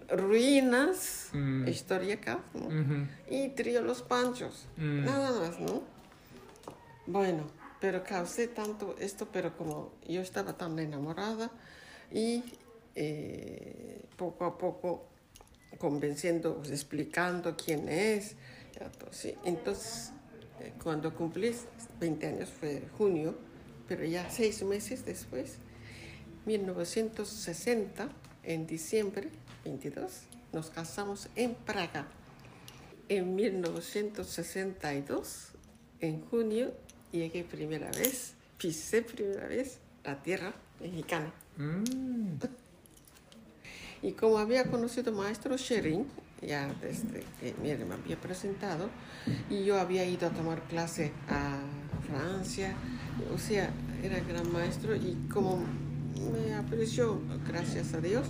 ruinas 0.09 1.29
Mm. 1.31 1.67
históricas 1.69 2.37
y 3.29 3.49
trío 3.49 3.81
Los 3.81 4.01
Panchos. 4.01 4.65
Mm. 4.75 5.05
Nada 5.05 5.39
más, 5.39 5.59
¿no? 5.61 5.81
Bueno, 7.05 7.43
pero 7.79 8.03
causé 8.03 8.49
tanto 8.49 8.95
esto, 8.99 9.29
pero 9.31 9.55
como 9.57 9.93
yo 10.05 10.19
estaba 10.21 10.57
tan 10.57 10.77
enamorada 10.79 11.49
y 12.11 12.43
eh, 12.95 14.01
poco 14.17 14.43
a 14.45 14.57
poco 14.57 15.05
convenciendo, 15.77 16.61
explicando 16.69 17.55
quién 17.55 17.87
es. 17.89 18.35
sí. 19.11 19.35
Entonces, 19.43 20.11
eh, 20.59 20.73
cuando 20.81 21.13
cumplí 21.13 21.53
20 21.99 22.27
años 22.27 22.49
fue 22.49 22.81
junio, 22.97 23.35
pero 23.87 24.03
ya 24.03 24.27
seis 24.29 24.61
meses 24.63 25.05
después, 25.05 25.59
1960, 26.45 28.09
en 28.43 28.67
diciembre 28.67 29.29
22, 29.65 30.21
nos 30.53 30.69
casamos 30.69 31.27
en 31.35 31.55
Praga. 31.55 32.07
En 33.09 33.35
1962, 33.35 35.49
en 35.99 36.21
junio, 36.21 36.71
llegué 37.11 37.43
primera 37.43 37.91
vez, 37.91 38.35
pisé 38.57 39.01
primera 39.01 39.47
vez 39.47 39.79
la 40.03 40.21
tierra 40.21 40.53
mexicana. 40.79 41.33
Mm. 41.57 42.35
Y 44.01 44.11
como 44.11 44.37
había 44.37 44.65
conocido 44.65 45.11
maestro 45.11 45.57
Sherin, 45.57 46.05
ya 46.41 46.67
desde 46.81 47.23
que 47.39 47.55
mi 47.61 47.69
me 47.85 47.95
había 47.95 48.17
presentado, 48.19 48.89
y 49.49 49.63
yo 49.65 49.79
había 49.79 50.05
ido 50.05 50.27
a 50.27 50.29
tomar 50.31 50.61
clase 50.63 51.11
a 51.29 51.57
Francia, 52.07 52.73
o 53.33 53.37
sea, 53.37 53.69
era 54.03 54.19
gran 54.19 54.51
maestro 54.51 54.95
y 54.95 55.17
como 55.31 55.59
me 56.31 56.53
apreció, 56.53 57.19
gracias 57.47 57.93
a 57.93 58.01
Dios, 58.01 58.27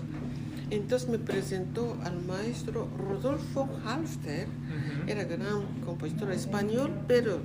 entonces 0.69 1.09
me 1.09 1.19
presentó 1.19 1.97
al 2.03 2.21
maestro 2.23 2.87
Rodolfo 2.97 3.69
Halfter, 3.85 4.47
Ujú. 4.47 5.09
era 5.11 5.23
gran 5.23 5.81
compositor 5.85 6.31
español, 6.31 6.91
pero 7.07 7.39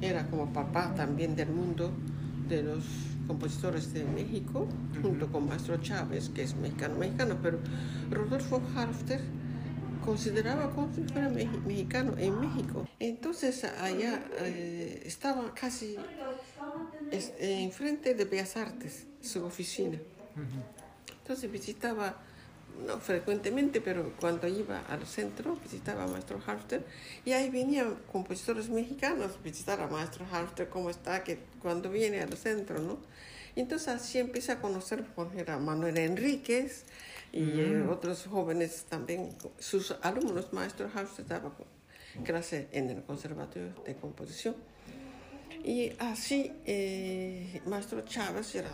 era 0.00 0.26
como 0.28 0.52
papá 0.52 0.94
también 0.94 1.36
del 1.36 1.50
mundo 1.50 1.90
de 2.48 2.62
los 2.62 2.84
compositores 3.26 3.92
de 3.92 4.04
México, 4.04 4.66
junto 5.02 5.30
con 5.30 5.46
Maestro 5.48 5.76
Chávez, 5.78 6.28
que 6.30 6.42
es 6.42 6.54
mexicano, 6.56 6.96
mexicano, 6.96 7.36
pero 7.42 7.58
Rodolfo 8.10 8.60
Halfter 8.76 9.20
consideraba 10.04 10.70
como 10.70 10.92
si 10.94 11.02
fuera 11.04 11.28
mexicano 11.28 12.14
en 12.18 12.40
México. 12.40 12.88
Entonces 12.98 13.64
allá 13.64 14.24
eh, 14.40 15.02
estaba 15.04 15.52
casi 15.54 15.96
es- 17.10 17.32
eh, 17.38 17.62
enfrente 17.62 18.14
de 18.14 18.24
Bellas 18.24 18.56
Artes, 18.56 19.06
su 19.20 19.44
oficina. 19.44 19.98
Entonces 21.22 21.50
visitaba, 21.52 22.16
no 22.86 22.98
frecuentemente, 22.98 23.80
pero 23.80 24.12
cuando 24.20 24.48
iba 24.48 24.80
al 24.88 25.06
centro, 25.06 25.56
visitaba 25.62 26.04
a 26.04 26.06
Maestro 26.06 26.40
Halfter 26.44 26.84
y 27.24 27.32
ahí 27.32 27.50
venían 27.50 27.96
compositores 28.10 28.68
mexicanos 28.68 29.42
visitar 29.42 29.80
a 29.80 29.86
Maestro 29.86 30.26
Halfter, 30.30 30.68
cómo 30.68 30.90
está, 30.90 31.22
que 31.24 31.38
cuando 31.60 31.90
viene 31.90 32.20
al 32.20 32.36
centro, 32.36 32.78
¿no? 32.80 32.98
Entonces 33.56 33.88
así 33.88 34.18
empieza 34.18 34.54
a 34.54 34.60
conocer, 34.60 35.04
por 35.04 35.30
a 35.48 35.58
Manuel 35.58 35.98
Enríquez 35.98 36.84
y 37.32 37.60
eh, 37.60 37.86
otros 37.88 38.26
jóvenes 38.26 38.86
también, 38.88 39.30
sus 39.58 39.96
alumnos, 40.02 40.52
Maestro 40.52 40.90
Halfter 40.92 41.26
daba 41.26 41.52
clase 42.24 42.68
en 42.72 42.90
el 42.90 43.02
Conservatorio 43.02 43.72
de 43.84 43.94
Composición. 43.96 44.56
Y 45.64 45.92
así, 45.98 46.52
eh, 46.64 47.60
Maestro 47.66 48.00
Chávez 48.02 48.54
era. 48.54 48.70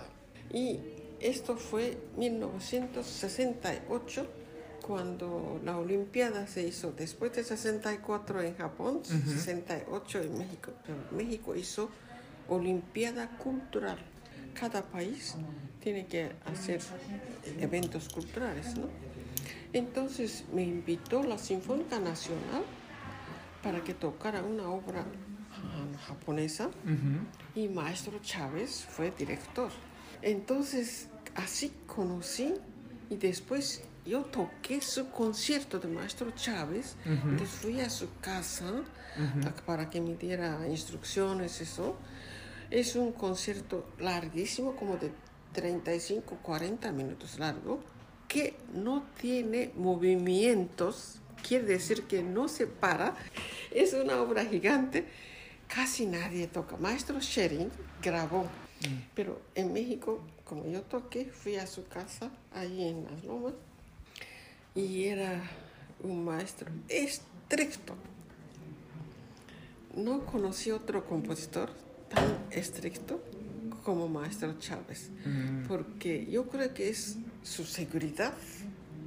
Y 0.52 0.78
esto 1.20 1.56
fue 1.56 1.98
1968, 2.16 4.26
cuando 4.86 5.60
la 5.64 5.78
Olimpiada 5.78 6.46
se 6.46 6.66
hizo 6.66 6.92
después 6.92 7.34
de 7.34 7.42
64 7.42 8.42
en 8.42 8.56
Japón, 8.56 9.00
68 9.04 10.20
en 10.20 10.38
México. 10.38 10.72
México 11.10 11.56
hizo 11.56 11.90
Olimpiada 12.48 13.28
Cultural. 13.38 13.98
Cada 14.54 14.82
país 14.82 15.34
tiene 15.80 16.06
que 16.06 16.30
hacer 16.44 16.80
eventos 17.58 18.08
culturales, 18.08 18.76
¿no? 18.76 18.86
Entonces 19.72 20.44
me 20.52 20.62
invitó 20.62 21.22
la 21.22 21.36
Sinfónica 21.36 21.98
Nacional 21.98 22.62
para 23.62 23.82
que 23.82 23.92
tocara 23.92 24.42
una 24.42 24.70
obra 24.70 25.04
japonesa 26.06 26.70
y 27.54 27.68
Maestro 27.68 28.18
Chávez 28.20 28.86
fue 28.88 29.10
director. 29.10 29.70
Entonces, 30.22 31.08
así 31.34 31.72
conocí 31.86 32.54
y 33.10 33.16
después 33.16 33.82
yo 34.04 34.22
toqué 34.24 34.80
su 34.80 35.10
concierto 35.10 35.78
de 35.78 35.88
Maestro 35.88 36.30
Chávez. 36.32 36.96
Entonces 37.04 37.48
fui 37.48 37.80
a 37.80 37.90
su 37.90 38.08
casa 38.20 38.82
para 39.64 39.90
que 39.90 40.00
me 40.00 40.14
diera 40.14 40.66
instrucciones, 40.68 41.60
eso. 41.60 41.96
Es 42.70 42.96
un 42.96 43.12
concierto 43.12 43.86
larguísimo, 43.98 44.74
como 44.76 44.96
de 44.96 45.12
35, 45.52 46.38
40 46.42 46.92
minutos 46.92 47.38
largo, 47.38 47.80
que 48.28 48.56
no 48.74 49.04
tiene 49.20 49.72
movimientos, 49.76 51.20
quiere 51.46 51.64
decir 51.64 52.04
que 52.04 52.22
no 52.22 52.48
se 52.48 52.66
para. 52.66 53.14
Es 53.70 53.92
una 53.92 54.20
obra 54.20 54.44
gigante 54.44 55.06
casi 55.68 56.06
nadie 56.06 56.46
toca. 56.46 56.76
Maestro 56.76 57.20
Sherin 57.20 57.70
grabó, 58.02 58.46
Mm. 58.82 59.02
pero 59.14 59.40
en 59.54 59.72
México, 59.72 60.20
como 60.44 60.66
yo 60.66 60.82
toqué, 60.82 61.24
fui 61.26 61.56
a 61.56 61.66
su 61.66 61.86
casa, 61.88 62.30
ahí 62.52 62.84
en 62.88 63.04
Las 63.04 63.24
Lomas, 63.24 63.54
y 64.74 65.04
era 65.04 65.42
un 66.02 66.24
maestro 66.24 66.70
estricto. 66.88 67.94
No 69.94 70.26
conocí 70.26 70.70
otro 70.70 71.06
compositor 71.06 71.70
tan 72.10 72.36
estricto 72.50 73.22
como 73.82 74.08
Maestro 74.08 74.58
Chávez, 74.58 75.10
Mm. 75.24 75.66
porque 75.68 76.26
yo 76.30 76.46
creo 76.48 76.74
que 76.74 76.88
es 76.90 77.16
su 77.42 77.64
seguridad 77.64 78.34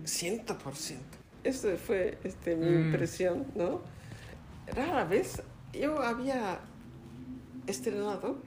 100%. 0.05 0.97
Esa 1.43 1.75
fue 1.77 2.17
este, 2.23 2.55
mi 2.55 2.65
Mm. 2.65 2.85
impresión, 2.85 3.45
¿no? 3.55 3.81
Rara 4.67 5.03
vez 5.05 5.41
yo 5.73 6.01
había 6.01 6.59
estrenado 7.67 8.41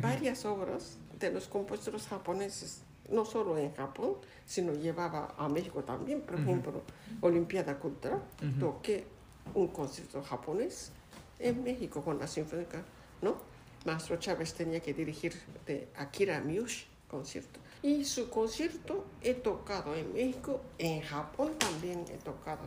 Varias 0.00 0.44
obras 0.44 0.96
de 1.18 1.30
los 1.30 1.46
compositores 1.46 2.06
japoneses, 2.06 2.82
no 3.10 3.24
solo 3.24 3.58
en 3.58 3.74
Japón, 3.74 4.16
sino 4.46 4.72
llevaba 4.72 5.34
a 5.36 5.48
México 5.48 5.82
también. 5.82 6.22
Por 6.22 6.40
ejemplo, 6.40 6.82
Olimpiada 7.20 7.78
Cultural, 7.78 8.22
toqué 8.58 9.06
un 9.54 9.68
concierto 9.68 10.22
japonés 10.22 10.92
en 11.38 11.62
México 11.62 12.02
con 12.02 12.18
la 12.18 12.26
Sinfónica, 12.26 12.82
¿no? 13.20 13.36
Maestro 13.84 14.16
Chávez 14.16 14.54
tenía 14.54 14.80
que 14.80 14.94
dirigir 14.94 15.34
de 15.66 15.88
Akira 15.96 16.40
Miyushi 16.40 16.86
concierto. 17.08 17.60
Y 17.82 18.04
su 18.04 18.30
concierto 18.30 19.04
he 19.22 19.34
tocado 19.34 19.94
en 19.94 20.12
México, 20.12 20.60
en 20.78 21.02
Japón 21.02 21.52
también 21.58 22.04
he 22.08 22.16
tocado 22.18 22.62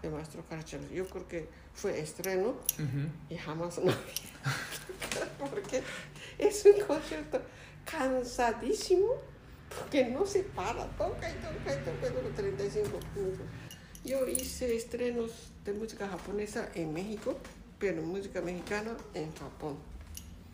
de 0.00 0.08
Maestro 0.08 0.44
Caracciolo. 0.48 0.88
Yo 0.88 1.06
creo 1.06 1.28
que 1.28 1.48
fue 1.74 1.98
estreno 2.00 2.54
y 3.28 3.36
jamás 3.36 3.78
no 3.84 3.92
porque 5.50 5.82
es 6.42 6.64
un 6.64 6.80
concierto 6.86 7.40
cansadísimo 7.90 9.14
porque 9.68 10.04
no 10.04 10.26
se 10.26 10.42
para, 10.42 10.86
toca 10.96 11.30
y 11.30 11.34
toca 11.34 11.74
y 11.74 11.84
toca 11.84 12.10
dura 12.10 12.34
35 12.34 12.88
minutos. 13.16 13.46
Yo 14.04 14.26
hice 14.26 14.76
estrenos 14.76 15.52
de 15.64 15.72
música 15.72 16.08
japonesa 16.08 16.68
en 16.74 16.92
México, 16.92 17.38
pero 17.78 18.02
música 18.02 18.40
mexicana 18.40 18.96
en 19.14 19.32
Japón. 19.34 19.76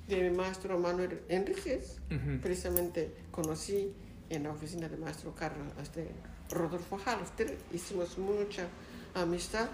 De 0.06 0.28
mi 0.28 0.36
maestro 0.36 0.78
Manuel 0.78 1.20
Enríquez, 1.28 1.98
precisamente 2.42 3.12
conocí 3.30 3.92
en 4.30 4.44
la 4.44 4.50
oficina 4.50 4.88
del 4.88 5.00
maestro 5.00 5.34
Carlos 5.34 5.66
este, 5.82 6.08
Rodolfo 6.50 6.98
Halfter, 7.04 7.58
hicimos 7.72 8.16
mucha 8.16 8.68
amistad 9.14 9.68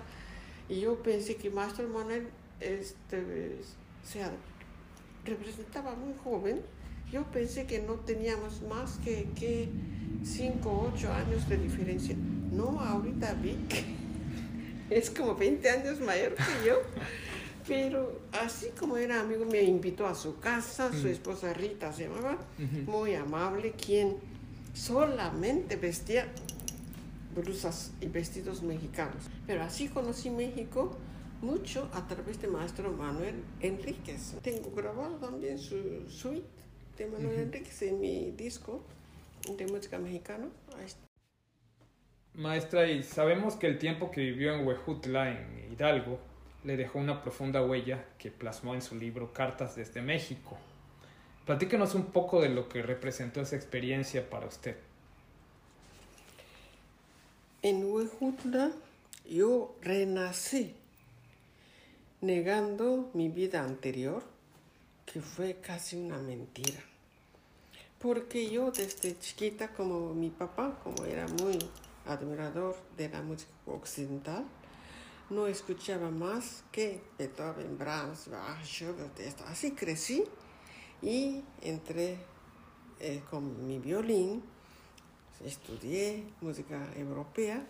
y 0.68 0.80
yo 0.80 1.00
pensé 1.02 1.36
que 1.36 1.50
maestro 1.50 1.88
Manuel 1.88 2.28
este, 2.60 3.58
o 4.02 4.06
sea, 4.06 4.32
representaba 5.24 5.94
muy 5.94 6.14
joven. 6.22 6.60
Yo 7.12 7.24
pensé 7.30 7.66
que 7.66 7.80
no 7.80 7.94
teníamos 7.94 8.62
más 8.62 8.98
que, 9.04 9.28
que 9.36 9.68
5 10.24 10.68
o 10.68 10.92
8 10.94 11.12
años 11.12 11.48
de 11.48 11.58
diferencia. 11.58 12.16
No, 12.52 12.80
ahorita 12.80 13.34
vi 13.34 13.54
que 13.68 13.84
es 14.90 15.10
como 15.10 15.34
20 15.34 15.68
años 15.70 16.00
mayor 16.00 16.34
que 16.34 16.66
yo. 16.66 16.76
Pero 17.66 18.20
así 18.32 18.66
como 18.78 18.98
era 18.98 19.20
amigo, 19.20 19.46
me 19.46 19.62
invitó 19.62 20.06
a 20.06 20.14
su 20.14 20.38
casa, 20.38 20.92
su 20.92 21.08
esposa 21.08 21.54
Rita 21.54 21.94
se 21.94 22.08
llamaba, 22.08 22.36
muy 22.86 23.14
amable, 23.14 23.72
quien 23.72 24.16
solamente 24.74 25.76
vestía 25.76 26.26
blusas 27.34 27.92
y 28.02 28.06
vestidos 28.06 28.62
mexicanos. 28.62 29.24
Pero 29.46 29.62
así 29.62 29.88
conocí 29.88 30.28
México 30.28 30.96
mucho 31.42 31.88
a 31.92 32.06
través 32.06 32.40
de 32.40 32.48
maestro 32.48 32.92
Manuel 32.92 33.42
Enríquez. 33.60 34.36
Tengo 34.42 34.70
grabado 34.70 35.16
también 35.16 35.58
su 35.58 36.08
suite 36.08 36.46
de 36.98 37.06
Manuel 37.06 37.34
Ujú. 37.34 37.42
Enríquez 37.42 37.82
en 37.82 38.00
mi 38.00 38.30
disco 38.32 38.82
de 39.56 39.66
música 39.66 39.98
mexicana. 39.98 40.46
Maestra, 42.34 42.90
y 42.90 43.02
sabemos 43.02 43.54
que 43.54 43.66
el 43.68 43.78
tiempo 43.78 44.10
que 44.10 44.20
vivió 44.20 44.54
en 44.54 44.66
Huejutla, 44.66 45.30
en 45.30 45.72
Hidalgo, 45.72 46.18
le 46.64 46.76
dejó 46.76 46.98
una 46.98 47.22
profunda 47.22 47.62
huella 47.62 48.04
que 48.18 48.30
plasmó 48.30 48.74
en 48.74 48.82
su 48.82 48.96
libro 48.96 49.32
Cartas 49.32 49.76
desde 49.76 50.02
México. 50.02 50.56
Platíquenos 51.46 51.94
un 51.94 52.06
poco 52.06 52.40
de 52.40 52.48
lo 52.48 52.68
que 52.68 52.82
representó 52.82 53.42
esa 53.42 53.54
experiencia 53.54 54.28
para 54.28 54.46
usted. 54.46 54.76
En 57.62 57.84
Huejutla 57.84 58.72
yo 59.30 59.76
renací 59.82 60.74
negando 62.24 63.10
mi 63.12 63.28
vida 63.28 63.62
anterior, 63.62 64.24
que 65.04 65.20
fue 65.20 65.56
casi 65.60 65.96
una 65.96 66.16
mentira. 66.16 66.80
Porque 67.98 68.50
yo 68.50 68.70
desde 68.70 69.18
chiquita, 69.18 69.68
como 69.74 70.14
mi 70.14 70.30
papá, 70.30 70.80
como 70.82 71.04
era 71.04 71.26
muy 71.28 71.58
admirador 72.06 72.76
de 72.96 73.10
la 73.10 73.20
música 73.20 73.52
occidental, 73.66 74.44
no 75.28 75.46
escuchaba 75.46 76.10
más 76.10 76.64
que 76.72 77.02
Beethoven, 77.18 77.76
Brahms, 77.76 78.28
Bach. 78.28 78.58
Así 79.46 79.72
crecí 79.72 80.24
y 81.02 81.42
entré 81.60 82.16
eh, 83.00 83.22
con 83.30 83.66
mi 83.66 83.78
violín, 83.78 84.42
estudié 85.44 86.24
música 86.40 86.88
europea 86.96 87.66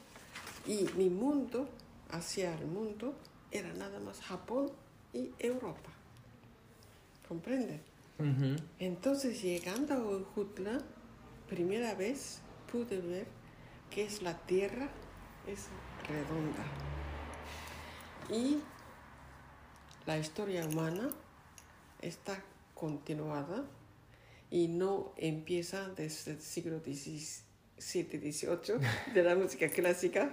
y 0.67 0.87
mi 0.97 1.11
mundo, 1.11 1.69
hacia 2.11 2.57
el 2.57 2.67
mundo, 2.67 3.15
era 3.55 3.73
nada 3.73 4.01
más 4.01 4.21
Japón 4.21 4.71
y 5.13 5.31
Europa. 5.39 5.91
¿Comprenden? 7.27 7.81
Entonces, 8.79 9.43
llegando 9.43 9.95
a 9.95 9.99
Ojutla, 9.99 10.79
primera 11.49 11.95
vez 11.95 12.41
pude 12.71 13.01
ver 13.01 13.27
que 13.91 14.05
es 14.05 14.23
la 14.23 14.37
tierra, 14.47 14.89
es 15.47 15.67
redonda. 16.09 16.65
Y 18.31 18.59
la 20.07 20.19
historia 20.19 20.67
humana 20.67 21.11
está 22.03 22.43
continuada 22.75 23.65
y 24.51 24.69
no 24.69 25.13
empieza 25.17 25.89
desde 25.91 26.33
el 26.33 26.41
siglo 26.41 26.81
XVII, 26.81 27.43
XVIII 27.79 28.79
de 29.15 29.23
la 29.23 29.35
música 29.35 29.69
clásica 29.69 30.33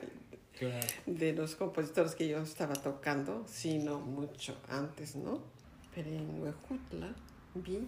Claro. 0.57 0.87
de 1.07 1.33
los 1.33 1.55
compositores 1.55 2.13
que 2.13 2.27
yo 2.27 2.39
estaba 2.41 2.73
tocando, 2.75 3.45
sino 3.47 3.99
mucho 3.99 4.55
antes, 4.69 5.15
¿no? 5.15 5.39
Pero 5.95 6.09
en 6.09 6.41
Huejutla 6.41 7.13
vi 7.55 7.87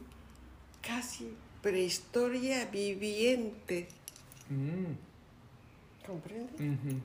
casi 0.82 1.36
prehistoria 1.62 2.66
viviente, 2.66 3.88
Mm, 4.50 4.94
¿comprende? 6.06 7.00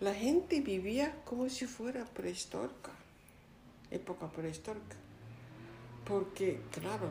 La 0.00 0.14
gente 0.14 0.60
vivía 0.60 1.14
como 1.24 1.48
si 1.48 1.66
fuera 1.66 2.04
prehistórica, 2.06 2.92
época 3.90 4.28
prehistórica, 4.30 4.96
porque, 6.06 6.60
claro, 6.72 7.10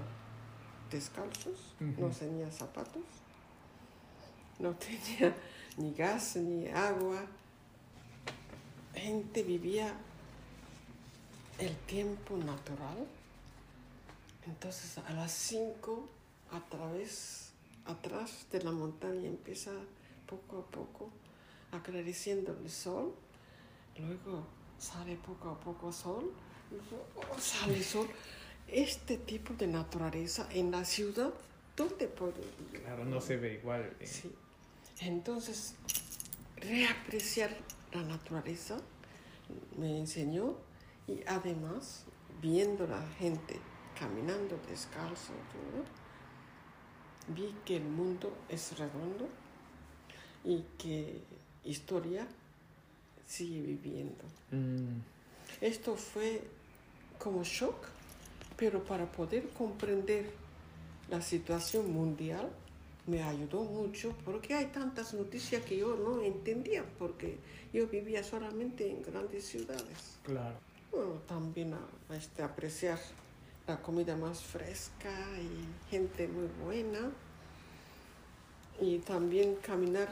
descalzos, 0.90 1.76
no 1.80 2.10
tenía 2.10 2.50
zapatos, 2.52 3.04
no 4.60 4.74
tenía 4.76 5.36
ni 5.78 5.94
gas 5.94 6.38
ni 6.38 6.68
agua, 6.70 7.24
gente 8.98 9.44
vivía 9.44 9.94
el 11.60 11.76
tiempo 11.86 12.38
natural. 12.38 13.08
Entonces 14.46 14.98
a 14.98 15.14
las 15.14 15.32
5 15.32 16.08
a 16.52 16.60
través, 16.70 17.52
atrás 17.86 18.46
de 18.52 18.64
la 18.64 18.72
montaña 18.72 19.28
empieza 19.28 19.72
poco 20.26 20.60
a 20.60 20.66
poco 20.66 21.10
aclareciendo 21.72 22.58
el 22.64 22.70
sol, 22.70 23.14
luego 23.98 24.46
sale 24.80 25.16
poco 25.18 25.50
a 25.50 25.60
poco 25.60 25.92
sol, 25.92 26.32
luego 26.72 27.40
sale 27.40 27.84
sol. 27.84 28.08
Este 28.68 29.18
tipo 29.18 29.54
de 29.54 29.68
naturaleza 29.68 30.48
en 30.52 30.72
la 30.72 30.84
ciudad, 30.86 31.34
¿dónde 31.76 32.08
puedo? 32.08 32.34
Claro, 32.84 33.06
no 33.06 33.22
se 33.22 33.38
ve 33.38 33.54
igual. 33.56 33.94
eh. 34.00 34.08
Sí. 34.08 34.32
Entonces, 35.00 35.76
reapreciar 36.58 37.56
la 37.98 38.04
naturaleza 38.04 38.78
me 39.78 39.98
enseñó 39.98 40.56
y 41.08 41.22
además, 41.26 42.06
viendo 42.42 42.86
la 42.86 43.02
gente 43.20 43.60
caminando 44.00 44.60
descalzo, 44.68 45.34
todo, 45.52 45.84
vi 47.36 47.56
que 47.66 47.78
el 47.78 47.86
mundo 47.86 48.38
es 48.50 48.78
redondo 48.78 49.28
y 50.44 50.64
que 50.78 51.22
historia 51.64 52.28
sigue 53.26 53.62
viviendo. 53.62 54.24
Mm, 54.52 55.02
Esto 55.62 55.96
fue 55.96 56.44
como 57.18 57.44
shock, 57.44 57.88
pero 58.58 58.84
para 58.84 59.12
poder 59.12 59.50
comprender 59.50 60.32
la 61.10 61.22
situación 61.22 61.92
mundial 61.92 62.50
me 63.08 63.24
ayudó 63.24 63.63
mucho 63.63 64.13
porque 64.24 64.54
hay 64.54 64.67
tantas 64.67 65.13
noticias 65.13 65.63
que 65.63 65.78
yo 65.78 65.96
no 65.96 66.22
entendía 66.22 66.84
porque 67.00 67.38
yo 67.74 67.88
vivía 67.88 68.24
solamente 68.24 68.89
en 68.89 69.02
grandes 69.02 69.46
ciudades. 69.46 70.20
claro. 70.24 70.56
Bueno, 70.89 71.15
también 71.28 71.74
a, 71.74 72.13
a 72.13 72.15
este, 72.15 72.41
apreciar 72.41 72.98
la 73.67 73.82
comida 73.82 74.15
más 74.15 74.41
fresca 74.41 75.12
y 75.38 75.91
gente 75.91 76.28
muy 76.28 76.48
buena. 76.63 77.12
Y 78.80 79.00
también 79.00 79.56
caminar 79.56 80.08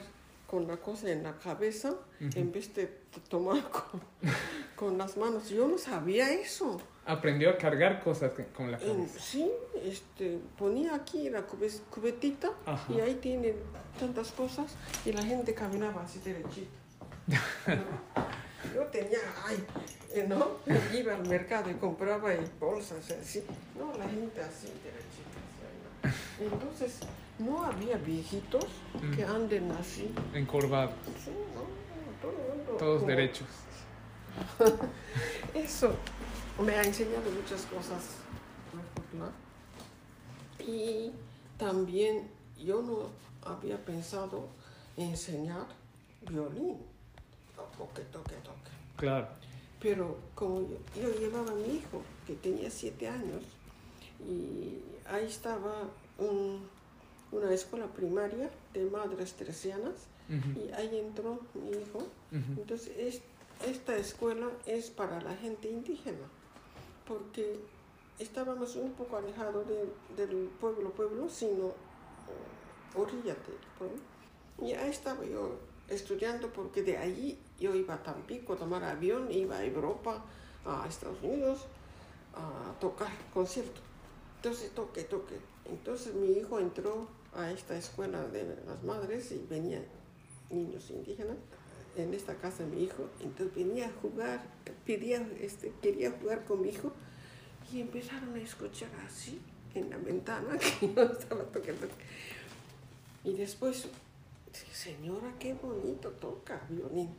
con 0.48 0.68
la 0.68 0.78
cosa 0.78 1.12
en 1.12 1.24
la 1.24 1.38
cabeza 1.38 1.96
en 2.20 2.52
vez 2.52 2.74
de 2.74 2.88
tomar 3.30 3.64
con, 3.72 4.02
con 4.76 4.98
las 4.98 5.16
manos. 5.18 5.50
Yo 5.50 5.68
no 5.68 5.78
sabía 5.78 6.32
eso. 6.32 6.80
Aprendió 7.06 7.52
a 7.52 7.58
cargar 7.58 8.04
cosas 8.04 8.32
con 8.56 8.72
la 8.72 8.78
En- 8.80 8.88
cabeza. 8.88 9.20
sí, 9.20 9.52
este, 9.84 10.40
ponía 10.58 10.96
aquí 10.96 11.30
la 11.30 11.46
cube- 11.46 11.82
cubetita 11.92 12.52
Ajá. 12.66 12.92
y 12.92 13.00
ahí 13.00 13.16
tienen 13.16 13.56
tantas 14.00 14.32
cosas 14.32 14.74
y 15.06 15.12
la 15.14 15.22
gente 15.24 15.54
caminaba 15.54 16.04
así 16.04 16.20
derechito. 16.20 16.72
Yo 18.74 18.82
tenía, 18.88 19.20
ay, 19.46 19.64
eh, 20.14 20.26
¿no? 20.28 20.48
Iba 20.98 21.14
al 21.16 21.28
mercado 21.28 21.70
y 21.70 21.76
compraba 21.76 22.34
y 22.34 22.40
bolsas 22.60 23.12
así. 23.12 23.44
No, 23.78 23.96
la 23.98 24.06
gente 24.10 24.42
así 24.42 24.68
derechita. 24.84 26.10
así, 26.10 26.44
¿no? 26.44 26.54
Entonces, 26.56 27.00
no 27.38 27.64
había 27.64 27.98
viejitos 27.98 28.66
que 29.16 29.24
anden 29.24 29.72
así. 29.74 30.14
Encorvado. 30.34 30.92
Sí, 31.24 31.30
no, 31.54 31.62
todo 32.22 32.32
el 32.32 32.58
mundo 32.58 32.72
Todos 32.80 32.96
como- 33.02 33.08
derechos. 33.12 33.48
eso 35.54 35.96
me 36.62 36.74
ha 36.76 36.84
enseñado 36.84 37.30
muchas 37.32 37.62
cosas. 37.66 38.04
Y 40.60 41.12
también 41.58 42.28
yo 42.58 42.82
no 42.82 43.10
había 43.50 43.84
pensado 43.84 44.48
enseñar 44.98 45.66
violín. 46.30 46.78
Toque, 47.78 48.02
toque, 48.04 48.36
toque. 48.36 48.72
Claro. 48.98 49.28
Pero 49.82 50.18
como 50.34 50.62
yo, 50.62 50.78
yo 51.02 51.10
llevaba 51.20 51.52
a 51.52 51.56
mi 51.56 51.76
hijo, 51.76 52.02
que 52.26 52.34
tenía 52.36 52.70
siete 52.72 53.08
años, 53.08 53.44
y 54.28 54.80
ahí 55.08 55.26
estaba 55.26 55.74
un- 56.18 56.68
una 57.32 57.54
escuela 57.54 57.86
primaria 57.88 58.50
de 58.74 58.86
madres 58.86 59.34
teresianas, 59.34 60.08
Ujú, 60.30 60.60
y 60.68 60.72
ahí 60.72 60.98
entró 60.98 61.40
mi 61.54 61.70
hijo. 61.72 62.00
Entonces, 62.32 62.92
es- 62.98 63.22
esta 63.70 63.96
escuela 63.98 64.50
es 64.66 64.90
para 64.90 65.22
la 65.22 65.36
gente 65.36 65.70
indígena, 65.70 66.26
porque 67.08 67.60
estábamos 68.20 68.76
un 68.76 68.92
poco 68.94 69.18
alejados 69.18 69.68
de- 69.68 69.90
del 70.16 70.48
pueblo, 70.60 70.92
pueblo, 70.92 71.30
sino 71.30 71.68
eh, 71.68 72.96
orilla 72.96 73.34
del 73.34 73.58
pueblo. 73.78 73.98
Y 74.62 74.74
ahí 74.74 74.90
estaba 74.90 75.24
yo 75.26 75.58
estudiando, 75.90 76.52
porque 76.52 76.82
de 76.84 76.98
allí 76.98 77.38
yo 77.60 77.76
iba 77.76 77.94
a 77.96 78.04
Tampico 78.04 78.54
a 78.54 78.58
tomar 78.58 78.84
avión, 78.84 79.32
iba 79.32 79.58
a 79.58 79.66
Europa, 79.66 80.24
a 80.66 80.86
Estados 80.88 81.22
Unidos, 81.22 81.66
a 82.34 82.74
tocar 82.80 83.12
concierto. 83.34 83.82
Entonces, 84.38 84.72
toque, 84.72 85.04
toque. 85.04 85.36
Entonces, 85.66 86.14
mi 86.16 86.32
hijo 86.32 86.60
entró 86.60 87.08
a 87.36 87.52
esta 87.52 87.76
escuela 87.78 88.24
de 88.28 88.44
las 88.66 88.84
madres 88.84 89.32
y 89.32 89.46
venían 89.50 89.84
niños 90.50 90.90
indígenas 90.90 91.38
en 91.96 92.14
esta 92.14 92.36
casa 92.36 92.64
de 92.64 92.76
mi 92.76 92.84
hijo, 92.84 93.10
entonces 93.22 93.56
venía 93.56 93.88
a 93.88 93.92
jugar, 94.02 94.44
pedía, 94.86 95.28
este, 95.40 95.72
quería 95.82 96.12
jugar 96.12 96.46
con 96.46 96.62
mi 96.62 96.70
hijo 96.70 96.92
y 97.72 97.82
empezaron 97.82 98.34
a 98.36 98.40
escuchar 98.40 98.90
así 99.06 99.40
en 99.74 99.90
la 99.90 99.98
ventana 99.98 100.58
que 100.80 100.94
yo 100.94 101.04
estaba 101.04 101.44
tocando. 101.44 101.88
Y 103.24 103.34
después, 103.34 103.88
señora, 104.72 105.34
qué 105.40 105.54
bonito 105.54 106.10
toca 106.12 106.62
violín. 106.70 107.10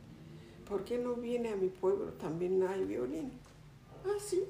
¿Por 0.67 0.83
qué 0.83 0.97
no 0.97 1.15
viene 1.15 1.49
a 1.49 1.55
mi 1.55 1.69
pueblo? 1.69 2.13
También 2.13 2.61
hay 2.63 2.83
violín. 2.83 3.31
Ah, 4.05 4.17
sí. 4.19 4.43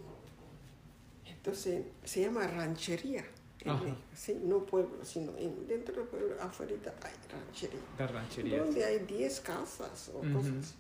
Entonces 1.26 1.86
se 2.04 2.22
llama 2.22 2.48
ranchería. 2.48 3.26
En 3.74 3.96
sí, 4.16 4.40
no 4.44 4.64
pueblo, 4.66 5.04
sino 5.04 5.36
en- 5.38 5.68
dentro 5.68 5.96
del 5.96 6.06
pueblo, 6.06 6.36
afuera 6.42 6.74
hay 6.74 7.14
ranchería 7.32 7.80
De 7.98 8.08
rancherías. 8.08 8.66
donde 8.66 8.86
hay 8.86 9.00
10 9.00 9.40
casas 9.42 10.10
o 10.14 10.20
Ujú. 10.20 10.34
cosas 10.34 10.54
así. 10.62 10.74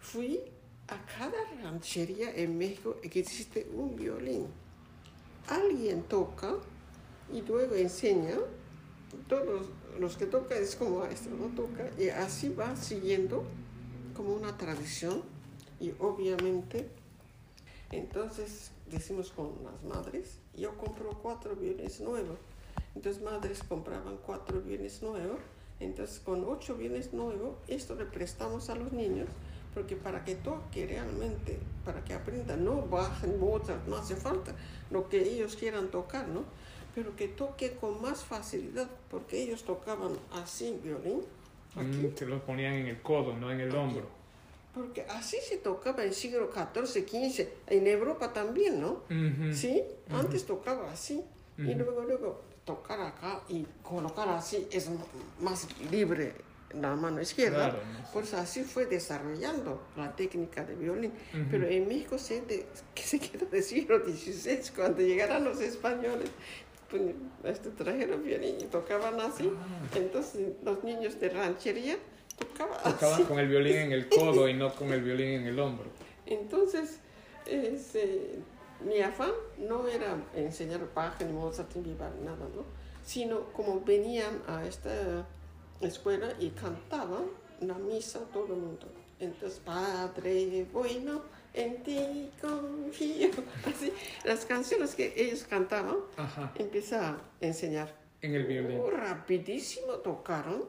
Fui 0.00 0.40
a 0.88 1.04
cada 1.18 1.62
ranchería 1.62 2.34
en 2.36 2.56
México 2.58 2.96
que 3.02 3.20
existe 3.20 3.68
un 3.74 3.96
violín. 3.96 4.46
Alguien 5.48 6.02
toca 6.04 6.54
y 7.32 7.42
luego 7.42 7.74
enseña. 7.74 8.36
Todos 9.28 9.66
los 9.98 10.16
que 10.16 10.26
tocan 10.26 10.58
es 10.62 10.76
como 10.76 11.00
maestro, 11.00 11.34
no 11.36 11.46
toca. 11.54 11.88
Y 11.98 12.08
así 12.08 12.48
va 12.50 12.76
siguiendo 12.76 13.44
como 14.14 14.34
una 14.34 14.56
tradición. 14.56 15.22
Y 15.80 15.92
obviamente, 15.98 16.88
entonces 17.90 18.70
decimos 18.90 19.30
con 19.30 19.52
las 19.64 19.82
madres, 19.82 20.38
yo 20.56 20.76
compro 20.76 21.10
cuatro 21.22 21.56
violines 21.56 22.00
nuevos. 22.00 22.38
Entonces 22.94 23.22
madres 23.22 23.62
compraban 23.62 24.16
cuatro 24.24 24.60
violines 24.60 25.02
nuevos. 25.02 25.38
Entonces 25.80 26.20
con 26.20 26.44
ocho 26.48 26.74
violines 26.76 27.12
nuevos, 27.12 27.56
esto 27.68 27.94
le 27.94 28.06
prestamos 28.06 28.70
a 28.70 28.74
los 28.74 28.92
niños, 28.92 29.28
porque 29.74 29.94
para 29.94 30.24
que 30.24 30.34
toque 30.34 30.86
realmente, 30.86 31.58
para 31.84 32.02
que 32.02 32.14
aprendan, 32.14 32.64
no 32.64 32.82
bajen 32.86 33.38
Mozart, 33.38 33.86
no 33.86 33.96
hace 33.96 34.16
falta 34.16 34.54
lo 34.90 35.08
que 35.10 35.20
ellos 35.20 35.54
quieran 35.54 35.90
tocar, 35.90 36.28
¿no? 36.28 36.44
Pero 36.94 37.14
que 37.14 37.28
toque 37.28 37.72
con 37.74 38.00
más 38.00 38.24
facilidad, 38.24 38.88
porque 39.10 39.42
ellos 39.42 39.64
tocaban 39.64 40.12
así 40.32 40.80
violín, 40.82 41.20
aquí, 41.74 42.06
Mm, 42.06 42.16
se 42.16 42.24
los 42.24 42.40
ponían 42.40 42.72
en 42.72 42.86
el 42.86 43.02
codo, 43.02 43.36
no 43.36 43.50
en 43.50 43.60
el 43.60 43.74
hombro. 43.76 44.06
Porque 44.76 45.02
así 45.08 45.38
se 45.48 45.56
tocaba 45.56 46.02
en 46.02 46.10
el 46.10 46.14
siglo 46.14 46.50
XIV, 46.52 47.08
XV, 47.08 47.48
en 47.68 47.86
Europa 47.86 48.32
también, 48.32 48.78
¿no? 48.80 49.02
Ujú, 49.10 49.52
Sí, 49.54 49.82
antes 50.10 50.44
tocaba 50.44 50.92
así 50.92 51.24
y 51.56 51.62
Ujú. 51.70 51.78
luego 51.78 52.02
luego 52.04 52.42
tocar 52.66 53.00
acá 53.00 53.40
y 53.48 53.66
colocar 53.82 54.28
así 54.28 54.68
es 54.70 54.90
más 55.40 55.66
libre 55.90 56.34
la 56.78 56.94
mano 56.94 57.22
izquierda. 57.22 57.70
Claro. 57.70 57.78
Por 58.12 58.24
eso 58.24 58.36
así 58.36 58.62
fue 58.64 58.84
desarrollando 58.84 59.80
la 59.96 60.14
técnica 60.14 60.62
de 60.64 60.74
violín. 60.74 61.12
Pero 61.50 61.66
en 61.68 61.88
México 61.88 62.18
se, 62.18 62.42
de- 62.42 62.66
que 62.94 63.02
se 63.02 63.18
quedó 63.18 63.46
del 63.46 63.62
siglo 63.62 64.00
XVI, 64.04 64.60
cuando 64.74 65.00
llegaron 65.00 65.44
los 65.44 65.58
españoles, 65.60 66.28
pues, 66.90 67.02
este, 67.44 67.70
trajeron 67.70 68.22
violín 68.22 68.56
y 68.60 68.64
tocaban 68.64 69.18
así. 69.20 69.50
Ah. 69.56 69.96
Entonces 69.96 70.48
los 70.62 70.84
niños 70.84 71.18
de 71.18 71.30
ranchería 71.30 71.96
tocaban 72.38 72.82
Tocaban 72.82 73.14
así. 73.14 73.22
con 73.24 73.38
el 73.38 73.48
violín 73.48 73.76
en 73.76 73.92
el 73.92 74.08
codo 74.08 74.48
y 74.48 74.54
no 74.54 74.74
con 74.74 74.92
el 74.92 75.02
violín 75.02 75.28
en 75.40 75.46
el 75.46 75.58
hombro. 75.58 75.86
Entonces, 76.26 76.98
este, 77.46 78.38
mi 78.84 79.00
afán 79.00 79.30
no 79.58 79.86
era 79.88 80.16
enseñar 80.34 80.80
Bach 80.94 81.20
ni 81.20 81.32
Mozart 81.32 81.74
ni 81.76 81.82
Vivaldi, 81.82 82.24
nada, 82.24 82.46
¿no? 82.54 82.64
Sino 83.04 83.52
como 83.52 83.80
venían 83.82 84.42
a 84.48 84.64
esta 84.66 85.26
escuela 85.80 86.28
y 86.40 86.50
cantaban 86.50 87.24
la 87.60 87.74
misa 87.74 88.20
todo 88.32 88.46
el 88.54 88.60
mundo. 88.60 88.86
Entonces, 89.20 89.60
Padre 89.64 90.66
bueno, 90.72 91.22
en 91.54 91.82
ti 91.82 92.30
confío. 92.40 93.30
Así, 93.66 93.92
las 94.24 94.44
canciones 94.44 94.94
que 94.94 95.14
ellos 95.16 95.44
cantaban, 95.44 95.96
Ajá, 96.16 96.52
empecé 96.56 96.96
a 96.96 97.16
enseñar. 97.40 97.94
en 98.20 98.34
el 98.34 98.44
violín. 98.44 98.80
Oh, 98.82 98.90
rapidísimo 98.90 99.92
tocaron. 100.04 100.64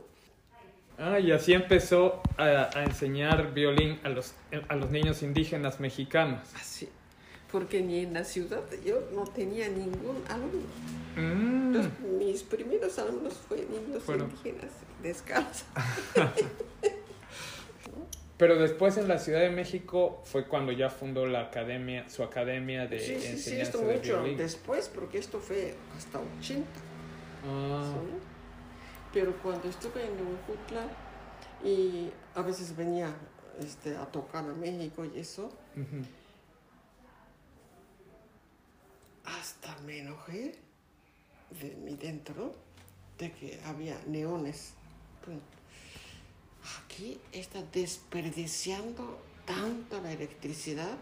Ah, 1.00 1.20
y 1.20 1.32
así 1.32 1.54
empezó 1.54 2.22
a, 2.38 2.70
a 2.76 2.84
enseñar 2.84 3.54
violín 3.54 4.00
a 4.04 4.10
los, 4.10 4.34
a 4.68 4.76
los 4.76 4.90
niños 4.90 5.22
indígenas 5.22 5.80
mexicanos. 5.80 6.42
Así. 6.56 6.90
Porque 7.52 7.82
ni 7.82 8.00
en 8.00 8.14
la 8.14 8.24
ciudad 8.24 8.62
yo 8.86 9.02
no 9.14 9.24
tenía 9.26 9.70
ningún 9.70 10.22
alumno. 10.28 10.66
Mm, 11.16 11.76
Entonces, 11.76 11.92
mis 12.18 12.44
primeros 12.44 12.98
alumnos 13.00 13.36
fueron 13.48 13.68
niños 13.72 14.04
Fueron. 14.04 14.30
indígenas 14.30 14.72
descalzos. 15.02 15.66
Pero 18.38 18.60
después 18.60 18.98
en 18.98 19.08
la 19.08 19.18
Ciudad 19.18 19.40
de 19.42 19.50
México 19.50 20.22
fue 20.26 20.46
cuando 20.46 20.72
ya 20.72 20.90
fundó 20.92 21.26
la 21.26 21.42
academia, 21.42 22.08
su 22.10 22.22
academia 22.22 22.86
de 22.86 23.00
Sí, 23.00 23.16
sí, 23.16 23.20
sí, 23.22 23.28
enseñanza 23.30 23.64
esto 23.64 23.78
de 23.80 23.96
mucho 23.96 24.22
violín. 24.22 24.38
después, 24.38 24.92
porque 24.94 25.18
esto 25.18 25.40
fue 25.40 25.74
hasta 25.98 26.20
80. 26.40 26.68
Ah, 27.48 27.94
¿sí? 27.94 28.18
Pero 29.18 29.36
cuando 29.42 29.68
estuve 29.68 30.06
en 30.06 30.12
Huejutla 30.12 30.88
y 31.66 32.12
a 32.36 32.44
veces 32.44 32.76
venía 32.76 33.12
este, 33.60 33.98
a 33.98 34.06
tocar 34.06 34.46
a 34.46 34.54
México 34.54 35.04
y 35.06 35.18
eso, 35.18 35.52
hasta 39.26 39.76
me 39.88 40.02
enojé 40.02 40.60
de 41.60 41.76
mi 41.78 41.96
dentro 41.96 42.54
de 43.18 43.32
que 43.32 43.60
había 43.66 44.00
neones. 44.06 44.74
Aquí 46.86 47.20
está 47.32 47.64
desperdiciando 47.74 49.18
tanto 49.48 50.00
la 50.00 50.12
electricidad 50.12 50.96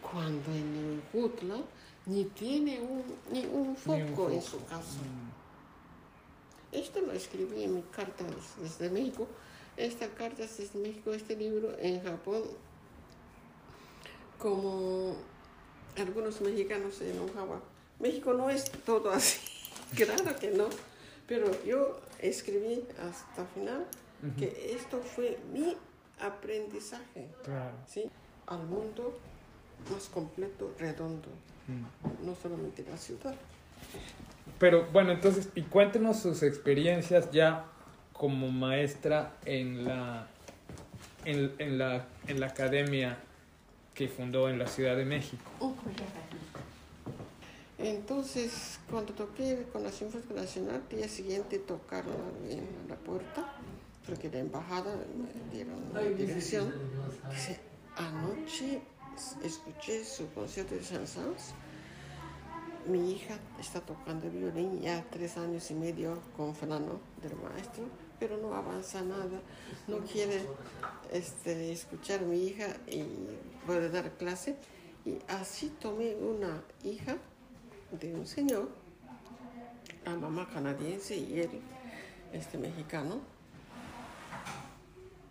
cuando 0.00 0.50
en 0.50 1.02
Huejutla 1.12 1.56
ni 2.06 2.24
tiene 2.24 2.80
un, 2.80 3.04
ni 3.30 3.44
un 3.44 3.76
foco, 3.76 3.98
Ni 3.98 4.02
un 4.02 4.32
en 4.32 4.42
su 4.42 4.64
casa. 4.64 5.02
Mm, 5.02 5.43
Esto 6.74 7.00
lo 7.00 7.12
escribí 7.12 7.62
en 7.64 7.74
mi 7.76 7.82
carta 7.82 8.24
desde 8.60 8.90
México. 8.90 9.26
Esta 9.76 10.08
carta 10.08 10.44
es 10.44 10.56
desde 10.58 10.78
México, 10.78 11.12
este 11.12 11.34
libro 11.36 11.74
en 11.78 12.02
Japón, 12.02 12.42
como 14.38 15.16
algunos 15.96 16.40
mexicanos 16.40 16.96
se 16.96 17.10
enojaban. 17.10 17.60
México 17.98 18.34
no 18.34 18.50
es 18.50 18.70
todo 18.84 19.10
así, 19.10 19.38
claro 19.96 20.36
que 20.38 20.50
no, 20.50 20.68
pero 21.26 21.46
yo 21.64 22.00
escribí 22.20 22.84
hasta 22.98 23.42
el 23.42 23.48
final 23.48 23.86
que 24.38 24.74
esto 24.74 25.00
fue 25.02 25.38
mi 25.52 25.76
aprendizaje, 26.18 27.28
Claro. 27.44 27.72
¿sí? 27.86 28.10
Al 28.46 28.64
mundo 28.66 29.18
más 29.92 30.04
completo, 30.06 30.72
redondo, 30.78 31.28
no 32.22 32.34
solamente 32.42 32.84
la 32.88 32.96
ciudad. 32.96 33.34
Pero 34.58 34.86
bueno, 34.92 35.12
entonces, 35.12 35.48
y 35.54 35.62
cuéntenos 35.62 36.20
sus 36.20 36.42
experiencias 36.42 37.30
ya 37.30 37.66
como 38.12 38.50
maestra 38.50 39.36
en 39.44 39.84
la, 39.84 40.28
en, 41.24 41.52
en 41.58 41.78
la, 41.78 42.06
en 42.28 42.40
la 42.40 42.46
academia 42.46 43.18
que 43.94 44.08
fundó 44.08 44.48
en 44.48 44.58
la 44.58 44.66
Ciudad 44.66 44.96
de 44.96 45.04
México. 45.04 45.42
Entonces, 47.78 48.78
cuando 48.90 49.12
toqué 49.12 49.66
con 49.72 49.82
la 49.82 49.90
Sinfónica 49.90 50.34
Nacional, 50.34 50.82
el 50.90 50.98
día 50.98 51.08
siguiente 51.08 51.58
tocaron 51.58 52.16
en 52.48 52.66
la 52.88 52.94
puerta, 52.96 53.52
porque 54.06 54.30
la 54.30 54.38
embajada 54.38 54.94
me 54.96 55.54
dieron 55.54 55.92
la 55.92 56.00
dirección. 56.02 56.72
Dice, 57.30 57.60
anoche 57.96 58.80
escuché 59.42 60.04
su 60.04 60.30
concierto 60.32 60.74
de 60.74 60.82
Saint-Saëns. 60.82 61.52
Mi 62.86 63.12
hija 63.12 63.38
está 63.58 63.80
tocando 63.80 64.30
violín 64.30 64.82
ya 64.82 65.02
tres 65.10 65.38
años 65.38 65.70
y 65.70 65.74
medio 65.74 66.18
con 66.36 66.54
Fernando, 66.54 67.00
del 67.22 67.34
maestro, 67.36 67.84
pero 68.20 68.36
no 68.36 68.52
avanza 68.52 69.00
nada, 69.00 69.40
no 69.88 70.00
quiere 70.00 70.42
este, 71.10 71.72
escuchar 71.72 72.20
a 72.20 72.24
mi 72.24 72.44
hija 72.44 72.66
y 72.86 73.04
puede 73.64 73.88
dar 73.88 74.10
clase. 74.18 74.56
Y 75.06 75.16
así 75.28 75.68
tomé 75.80 76.14
una 76.14 76.62
hija 76.82 77.16
de 77.90 78.14
un 78.14 78.26
señor, 78.26 78.68
la 80.04 80.16
mamá 80.16 80.46
canadiense 80.52 81.16
y 81.16 81.40
él, 81.40 81.60
este 82.34 82.58
mexicano. 82.58 83.20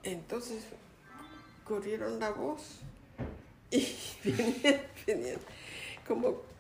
Entonces 0.02 0.63
corrieron 1.63 2.20
la 2.20 2.32
voz 2.32 2.80
y 3.70 3.96
venían, 4.24 4.82
venían 5.06 5.39
como 6.08 6.53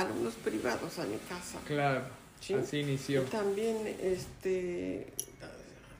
alumnos 0.00 0.34
privados 0.34 0.98
a 0.98 1.04
mi 1.04 1.16
casa. 1.28 1.58
Claro, 1.66 2.04
Sí. 2.40 2.54
así 2.54 2.78
inició. 2.78 3.22
Y 3.22 3.26
también 3.26 3.76
este, 4.00 5.12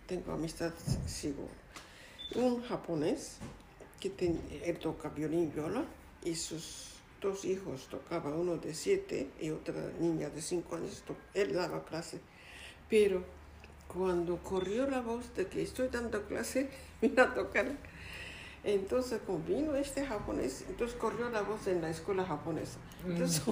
tengo 0.06 0.32
amistad, 0.32 0.72
sigo, 1.06 1.48
un 2.36 2.62
japonés 2.62 3.38
que 4.00 4.10
ten- 4.10 4.40
él 4.64 4.78
toca 4.78 5.08
violín 5.08 5.44
y 5.44 5.54
viola 5.54 5.84
y 6.24 6.34
sus 6.34 6.90
dos 7.20 7.44
hijos 7.44 7.88
tocaban, 7.90 8.32
uno 8.34 8.56
de 8.56 8.74
siete 8.74 9.28
y 9.40 9.50
otra 9.50 9.74
niña 9.98 10.28
de 10.30 10.40
cinco 10.40 10.76
años, 10.76 11.02
to- 11.06 11.16
él 11.34 11.52
daba 11.52 11.84
clase. 11.84 12.20
Pero 12.88 13.24
cuando 13.88 14.36
corrió 14.42 14.88
la 14.88 15.00
voz 15.00 15.34
de 15.34 15.46
que 15.48 15.62
estoy 15.62 15.88
dando 15.88 16.22
clase, 16.28 16.68
vino 17.02 17.22
a 17.22 17.34
tocar. 17.34 17.66
Entonces, 18.64 19.20
como 19.26 19.38
vino 19.40 19.74
este 19.76 20.04
japonés, 20.04 20.64
entonces 20.68 20.96
corrió 20.96 21.30
la 21.30 21.42
voz 21.42 21.66
en 21.66 21.80
la 21.80 21.90
escuela 21.90 22.24
japonesa. 22.24 22.78
Entonces, 23.06 23.42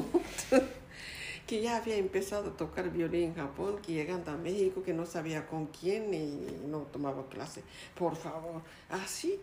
que 1.46 1.62
ya 1.62 1.76
había 1.76 1.96
empezado 1.96 2.50
a 2.50 2.56
tocar 2.56 2.90
violín 2.90 3.30
en 3.30 3.34
Japón, 3.34 3.78
que 3.84 3.92
llegando 3.92 4.32
a 4.32 4.36
México, 4.36 4.82
que 4.82 4.92
no 4.92 5.06
sabía 5.06 5.46
con 5.46 5.66
quién 5.66 6.12
y 6.12 6.66
no 6.66 6.80
tomaba 6.80 7.28
clase. 7.28 7.62
Por 7.96 8.16
favor, 8.16 8.62
así 8.90 9.38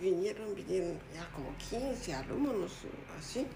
vinieron, 0.00 0.54
vinieron 0.54 0.98
ya 1.14 1.26
como 1.34 1.56
15 1.70 2.14
alumnos, 2.14 2.72
así. 3.18 3.46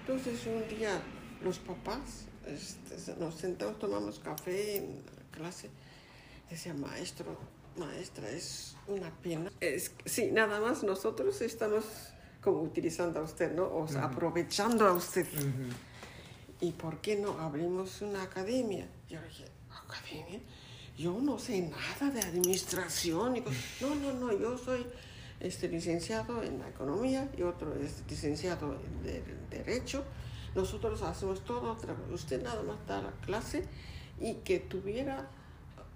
Entonces 0.00 0.46
un 0.46 0.66
día 0.68 1.02
los 1.44 1.58
papás 1.58 2.24
este, 2.46 3.14
nos 3.16 3.34
sentamos, 3.34 3.78
tomamos 3.78 4.18
café 4.18 4.76
en 4.78 5.02
la 5.04 5.36
clase. 5.36 5.68
Decía, 6.48 6.72
maestro, 6.72 7.36
maestra, 7.78 8.28
es 8.30 8.74
una 8.86 9.10
pena. 9.22 9.50
Es, 9.60 9.92
sí, 10.04 10.30
nada 10.32 10.60
más 10.60 10.82
nosotros 10.82 11.40
estamos 11.40 11.84
como 12.42 12.62
utilizando 12.62 13.20
a 13.20 13.22
usted, 13.22 13.52
¿no? 13.54 13.64
O 13.74 13.86
sea, 13.88 14.04
aprovechando 14.04 14.86
a 14.86 14.92
usted. 14.92 15.26
¿Y 16.60 16.72
por 16.72 17.00
qué 17.00 17.16
no 17.16 17.38
abrimos 17.38 18.02
una 18.02 18.22
academia? 18.22 18.88
Yo 19.08 19.20
dije, 19.22 19.44
¿academia? 19.70 20.40
Yo 20.96 21.20
no 21.20 21.38
sé 21.38 21.60
nada 21.62 22.12
de 22.12 22.20
administración. 22.20 23.36
Y 23.36 23.44
no, 23.80 23.94
no, 23.94 24.12
no, 24.14 24.32
yo 24.38 24.58
soy 24.58 24.84
este, 25.40 25.68
licenciado 25.68 26.42
en 26.42 26.58
la 26.58 26.68
economía 26.68 27.30
y 27.36 27.42
otro 27.42 27.74
es 27.76 28.02
licenciado 28.08 28.74
en 28.74 29.02
de- 29.04 29.22
derecho. 29.50 30.02
Nosotros 30.54 31.02
hacemos 31.02 31.44
todo, 31.44 31.76
usted 32.12 32.42
nada 32.42 32.62
más 32.62 32.84
da 32.86 33.02
la 33.02 33.12
clase 33.24 33.64
y 34.20 34.34
que 34.36 34.58
tuviera 34.58 35.28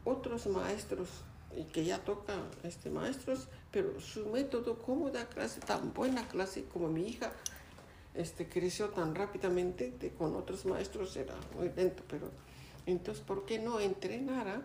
otros 0.05 0.47
maestros 0.47 1.09
y 1.57 1.65
que 1.65 1.85
ya 1.85 1.99
toca 1.99 2.35
este, 2.63 2.91
maestros, 2.91 3.49
pero 3.71 4.01
su 4.01 4.27
método, 4.27 4.79
cómo 4.83 5.11
da 5.11 5.29
clase, 5.29 5.61
tan 5.61 5.93
buena 5.93 6.27
clase 6.29 6.65
como 6.65 6.89
mi 6.89 7.09
hija, 7.09 7.33
este, 8.15 8.49
creció 8.49 8.91
tan 8.91 9.15
rápidamente 9.15 9.93
con 10.19 10.37
otros 10.37 10.65
maestros 10.67 11.17
era 11.17 11.35
muy 11.57 11.71
lento, 11.71 12.03
pero 12.09 12.31
entonces, 12.87 13.23
¿por 13.25 13.45
qué 13.45 13.59
no 13.59 13.81
entrenar 13.81 14.49
a 14.49 14.63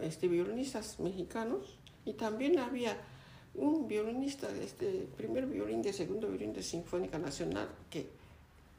este, 0.00 0.28
violinistas 0.28 1.00
mexicanos? 1.00 1.78
Y 2.04 2.14
también 2.14 2.58
había 2.58 2.96
un 3.54 3.88
violinista, 3.88 4.48
este, 4.62 5.08
primer 5.16 5.46
violín 5.46 5.82
de 5.82 5.92
segundo 5.92 6.28
violín 6.28 6.52
de 6.52 6.62
Sinfónica 6.62 7.18
Nacional, 7.18 7.68
que 7.90 8.08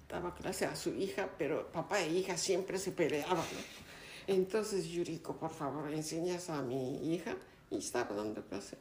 daba 0.10 0.34
clase 0.34 0.66
a 0.66 0.76
su 0.76 0.94
hija, 0.94 1.30
pero 1.38 1.72
papá 1.72 2.02
e 2.02 2.10
hija 2.10 2.38
siempre 2.38 2.78
se 2.78 2.92
peleaban. 2.92 3.46
Entonces, 4.32 4.88
Yuriko, 4.88 5.36
por 5.36 5.52
favor, 5.52 5.94
enseñas 5.94 6.50
a 6.50 6.62
mi 6.62 7.14
hija, 7.14 7.36
y 7.72 7.78
estaba 7.78 8.16
dando 8.16 8.44
clase. 8.44 8.78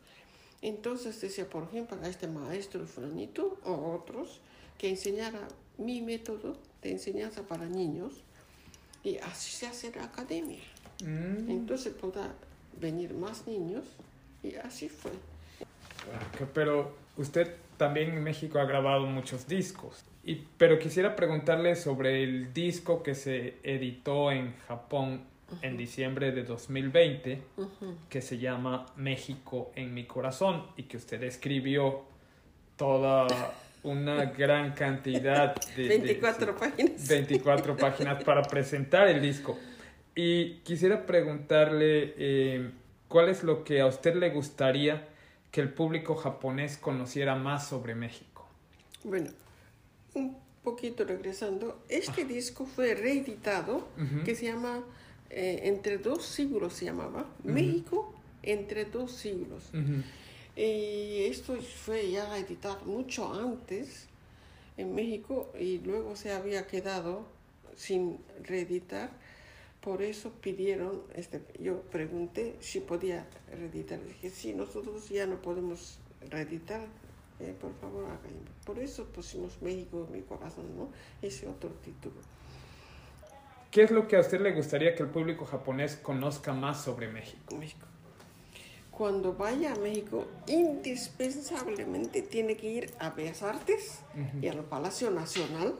Entonces 0.63 1.19
decía, 1.21 1.49
por 1.49 1.65
ejemplo, 1.65 1.97
a 2.03 2.09
este 2.09 2.27
maestro 2.27 2.87
fulanito 2.87 3.59
o 3.65 3.95
otros, 3.95 4.41
que 4.77 4.91
enseñara 4.91 5.49
mi 5.79 6.03
método 6.03 6.57
de 6.83 6.93
enseñanza 6.93 7.43
para 7.43 7.67
niños 7.67 8.13
y 9.03 9.17
así 9.19 9.53
se 9.53 9.67
hace 9.67 9.93
la 9.95 10.05
academia. 10.05 10.61
Mm, 11.05 11.51
Entonces 11.51 11.95
podrá 11.95 12.35
venir 12.79 13.15
más 13.15 13.47
niños 13.47 13.85
y 14.43 14.55
así 14.57 14.89
fue. 14.89 15.13
ok, 15.13 16.49
pero 16.53 16.95
usted 17.17 17.57
también 17.77 18.11
en 18.11 18.23
México 18.23 18.59
ha 18.59 18.65
grabado 18.65 19.07
muchos 19.07 19.47
discos. 19.47 20.05
Y, 20.23 20.47
pero 20.59 20.79
quisiera 20.79 21.17
preguntarle 21.17 21.77
sobre 21.77 22.23
el 22.23 22.53
disco 22.53 23.03
que 23.03 23.15
se 23.15 23.57
editó 23.63 24.31
en 24.31 24.55
Japón 24.69 25.30
en 25.63 25.77
diciembre 25.77 26.33
de 26.33 26.43
2020, 26.45 27.43
Ujú. 27.57 27.97
que 28.09 28.21
se 28.23 28.39
llama 28.39 28.87
México 28.97 29.71
en 29.75 29.93
mi 29.95 30.05
corazón 30.07 30.67
y 30.77 30.85
que 30.85 30.97
usted 30.97 31.23
escribió 31.23 32.03
toda 32.77 33.27
una 33.83 34.25
gran 34.39 34.73
cantidad 34.73 35.55
de... 35.77 35.83
de- 35.83 35.89
24 35.99 36.57
páginas. 36.57 37.09
24 37.09 37.77
páginas 37.77 38.25
para 38.25 38.43
presentar 38.43 39.09
el 39.09 39.21
disco. 39.21 39.59
Y 40.15 40.57
quisiera 40.65 41.07
preguntarle 41.07 42.15
eh, 42.17 42.71
cuál 43.09 43.29
es 43.29 43.43
lo 43.43 43.65
que 43.65 43.81
a 43.81 43.87
usted 43.87 44.15
le 44.17 44.31
gustaría 44.31 45.07
que 45.51 45.61
el 45.61 45.73
público 45.73 46.15
japonés 46.15 46.77
conociera 46.77 47.35
más 47.37 47.69
sobre 47.69 47.95
México. 47.95 48.47
Bueno, 49.05 49.31
un 50.15 50.37
poquito 50.63 51.05
regresando, 51.05 51.83
este 51.89 52.25
disco 52.25 52.67
fue 52.67 52.95
reeditado, 52.95 53.89
que 54.25 54.35
se 54.35 54.47
llama 54.47 54.83
eh, 55.31 55.61
Entre 55.65 55.99
dos 55.99 56.25
siglos, 56.25 56.75
se 56.75 56.87
llamaba, 56.87 57.27
México 57.45 58.15
entre 58.43 58.85
dos 58.85 59.13
siglos. 59.13 59.71
Y 60.57 61.25
esto 61.25 61.57
fue 61.61 62.11
ya 62.11 62.37
editado 62.39 62.85
mucho 62.85 63.33
antes 63.33 64.07
en 64.77 64.95
México 64.95 65.53
y 65.59 65.79
luego 65.79 66.17
se 66.17 66.33
había 66.33 66.67
quedado 66.67 67.25
sin 67.77 68.19
reeditar. 68.43 69.11
Por 69.81 70.03
eso 70.03 70.31
pidieron, 70.43 71.03
este, 71.15 71.41
yo 71.59 71.81
pregunté 71.83 72.57
si 72.61 72.81
podía 72.81 73.27
reeditar. 73.51 73.99
Dije, 74.05 74.29
sí, 74.29 74.53
nosotros 74.53 75.09
ya 75.09 75.27
no 75.27 75.41
podemos 75.41 75.99
reeditar, 76.29 76.83
eh, 77.41 77.55
por 77.59 77.73
favor. 77.81 78.05
Por 78.67 78.79
eso 78.79 79.07
pusimos 79.07 79.63
México 79.63 80.07
en 80.07 80.19
mi 80.19 80.23
corazón, 80.23 80.67
¿no? 80.77 80.91
Ese 81.23 81.49
otro 81.49 81.71
título. 81.83 82.17
¿Qué 83.71 83.85
es 83.85 83.91
lo 83.93 84.09
que 84.09 84.17
a 84.17 84.21
usted 84.21 84.41
le 84.41 84.53
gustaría 84.53 84.97
que 84.97 85.05
el 85.05 85.09
público 85.09 85.45
japonés 85.45 85.97
conozca 85.97 86.53
más 86.53 86.83
sobre 86.83 87.09
México? 87.09 87.57
México. 87.57 87.87
Cuando 88.91 89.35
vaya 89.35 89.73
a 89.73 89.77
México, 89.77 90.27
indispensablemente 90.49 92.23
tiene 92.23 92.57
que 92.57 92.71
ir 92.71 92.91
a 92.99 93.11
Bellas 93.11 93.43
Artes 93.43 94.01
y 94.43 94.49
al 94.49 94.65
Palacio 94.65 95.11
Nacional 95.11 95.75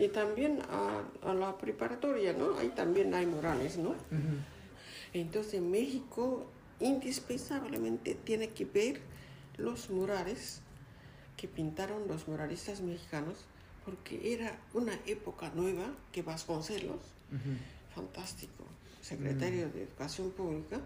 y 0.00 0.08
también 0.08 0.60
a, 0.70 1.30
a 1.30 1.34
la 1.34 1.58
preparatoria, 1.58 2.32
¿no? 2.32 2.58
Ahí 2.58 2.68
también 2.68 3.14
hay 3.14 3.26
murales, 3.26 3.76
¿no? 3.76 3.94
Entonces 5.12 5.54
en 5.54 5.70
México 5.70 6.46
indispensablemente 6.80 8.14
tiene 8.14 8.48
que 8.48 8.64
ver 8.64 9.00
los 9.58 9.90
murales 9.90 10.60
que 11.36 11.48
pintaron 11.48 12.08
los 12.08 12.26
muralistas 12.26 12.80
mexicanos 12.80 13.44
porque 13.84 14.32
era 14.32 14.58
una 14.72 14.94
época 15.06 15.50
nueva 15.54 15.86
que 16.12 16.22
Vasconcelos, 16.22 17.00
fantástico, 17.94 18.64
secretario 19.00 19.68
de 19.70 19.82
Educación 19.82 20.30
Pública, 20.30 20.80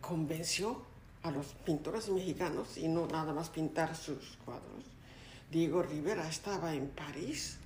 convenció 0.00 0.82
a 1.22 1.30
los 1.30 1.46
pintores 1.64 2.08
mexicanos 2.08 2.76
y 2.76 2.88
no 2.88 3.06
nada 3.06 3.32
más 3.32 3.50
pintar 3.50 3.94
sus 3.94 4.38
cuadros. 4.44 4.84
Diego 5.50 5.82
Rivera 5.82 6.28
estaba 6.28 6.74
en 6.74 6.88
París 6.88 7.58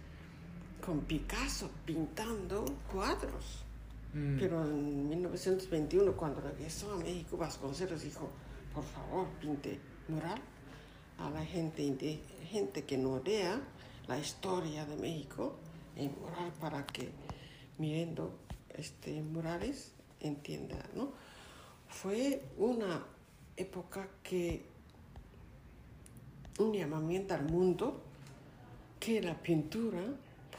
con 0.85 1.01
Picasso 1.03 1.71
pintando 1.85 2.65
cuadros. 2.93 3.65
Mm. 4.13 4.39
Pero 4.39 4.65
en 4.65 5.09
1921, 5.09 6.13
cuando 6.13 6.41
regresó 6.41 6.93
a 6.93 6.97
México, 6.97 7.37
Vasconcelos 7.37 8.03
dijo, 8.03 8.29
por 8.75 8.85
favor, 8.85 9.29
pinte 9.41 9.79
mural 10.09 10.41
a 11.19 11.31
la 11.31 11.45
gente, 11.45 12.21
gente 12.51 12.85
que 12.85 12.99
no 12.99 13.21
lea 13.21 13.61
la 14.09 14.19
historia 14.19 14.85
de 14.85 14.97
México 14.97 15.57
en 15.97 16.15
mural 16.21 16.53
para 16.61 16.87
que 16.87 17.11
mirando 17.79 18.39
este, 18.75 19.23
murales 19.23 19.93
entienda, 20.21 20.77
¿no? 20.95 21.11
Fue 21.89 22.43
una 22.59 23.05
época 23.57 24.09
que 24.23 24.65
un 26.59 26.73
llamamiento 26.73 27.35
al 27.35 27.51
mundo 27.51 28.03
que 28.99 29.21
la 29.21 29.35
pintura 29.41 30.03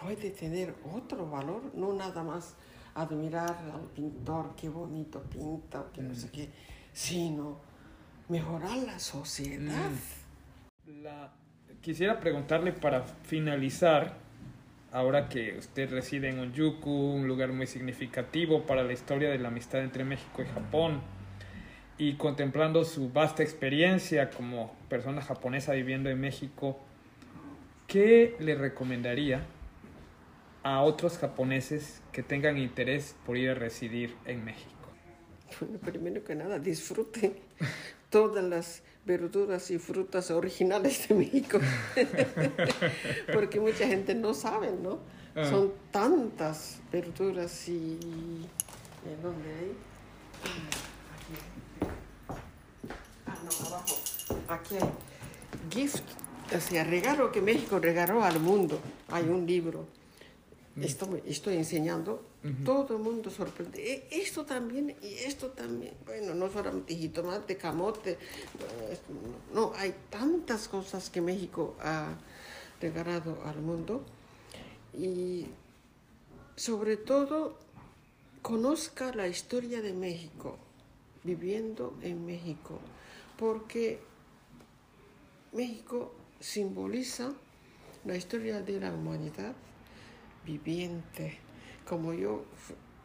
puede 0.02 0.30
tener 0.32 0.76
otro 0.93 1.30
valor, 1.30 1.72
no 1.74 1.93
nada 1.93 2.24
más 2.24 2.56
admirar 2.96 3.58
al 3.74 3.88
pintor, 3.96 4.56
qué 4.56 4.70
bonito 4.70 5.22
pinta, 5.24 5.86
que 5.93 6.02
no 6.02 6.15
sé 6.15 6.30
qué, 6.30 6.50
sino 6.93 7.58
mejorar 8.30 8.78
la 8.78 9.00
sociedad. 9.00 9.91
La- 10.88 11.34
Quisiera 11.82 12.19
preguntarle 12.19 12.71
para 12.71 13.04
finalizar, 13.04 14.15
ahora 14.91 15.30
que 15.30 15.58
usted 15.58 15.89
reside 15.91 16.30
en 16.30 16.39
Onjuku, 16.39 16.89
un 16.89 17.28
lugar 17.28 17.52
muy 17.54 17.67
significativo 17.67 18.63
para 18.65 18.84
la 18.84 18.93
historia 18.93 19.30
de 19.30 19.38
la 19.38 19.50
amistad 19.50 19.82
entre 19.82 20.04
México 20.04 20.41
y 20.41 20.45
Japón, 20.45 21.02
y 21.97 22.13
contemplando 22.13 22.84
su 22.84 23.10
vasta 23.10 23.43
experiencia 23.43 24.30
como 24.30 24.76
persona 24.89 25.21
japonesa 25.21 25.73
viviendo 25.73 26.10
en 26.10 26.19
México, 26.19 26.80
¿qué 27.88 28.36
le 28.39 28.56
recomendaría 28.56 29.41
a 30.63 30.82
otros 30.82 31.17
japoneses 31.17 32.02
que 32.12 32.23
tengan 32.23 32.58
interés 32.58 33.15
por 33.26 33.38
ir 33.38 33.50
a 33.50 33.54
residir 33.56 34.15
en 34.26 34.43
México? 34.43 34.71
Bueno, 35.60 35.80
primero 35.86 36.23
que 36.23 36.36
nada, 36.36 36.60
disfruten 36.60 37.34
todas 38.10 38.43
las 38.43 38.84
verduras 39.08 39.72
y 39.72 39.80
frutas 39.80 40.30
originales 40.30 41.08
de 41.08 41.15
México. 41.15 41.60
Porque 43.34 43.60
mucha 43.60 43.88
gente 43.88 44.13
no 44.13 44.34
sabe, 44.36 44.72
¿no? 44.72 45.00
Ah. 45.36 45.46
Son 45.50 45.74
tantas 45.91 46.80
verduras 46.91 47.67
y... 47.70 47.98
¿en 49.06 49.22
¿Dónde 49.24 49.50
hay? 49.50 49.72
Ah, 50.43 50.67
aquí. 51.15 51.34
Ah, 53.26 53.38
no, 53.43 53.67
abajo. 53.67 53.96
Aquí 54.50 54.76
hay. 54.76 54.89
Gift, 55.72 56.04
o 56.56 56.60
sea, 56.60 56.84
regalo 56.84 57.32
que 57.32 57.41
México 57.41 57.80
regaló 57.80 58.24
al 58.24 58.39
mundo. 58.39 58.80
Hay 59.10 59.24
un 59.24 59.48
libro. 59.48 59.86
Esto 60.82 61.08
me- 61.08 61.24
estoy 61.26 61.56
enseñando. 61.58 62.24
Todo 62.63 62.96
el 62.98 63.02
mundo 63.04 63.30
sorprende. 63.30 63.82
"E- 63.94 64.08
Esto 64.12 64.46
también 64.46 64.96
y 65.02 65.13
esto 65.16 65.48
también. 65.50 65.94
Bueno, 66.06 66.34
no 66.36 66.50
solamente 66.52 66.96
jitomate, 66.96 67.58
camote. 67.58 68.18
No, 69.54 69.74
hay 69.76 69.94
tantas 70.10 70.68
cosas 70.68 71.10
que 71.10 71.20
México 71.22 71.76
ha 71.82 72.16
regalado 72.80 73.38
al 73.46 73.60
mundo. 73.62 74.04
Y 74.98 75.46
sobre 76.56 76.96
todo, 76.98 77.58
conozca 78.42 79.13
la 79.13 79.28
historia 79.28 79.82
de 79.82 79.94
México, 79.94 80.58
viviendo 81.24 81.98
en 82.02 82.26
México. 82.26 82.80
Porque 83.38 84.00
México 85.54 86.13
simboliza 86.40 87.34
la 88.06 88.16
historia 88.16 88.62
de 88.62 88.80
la 88.80 88.94
humanidad 88.94 89.54
viviente. 90.48 91.38
Como 91.88 92.14
yo 92.14 92.46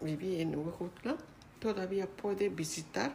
viví 0.01 0.41
en 0.41 0.57
Huejutla, 0.57 1.17
todavía 1.61 2.07
puede 2.07 2.49
visitar 2.49 3.15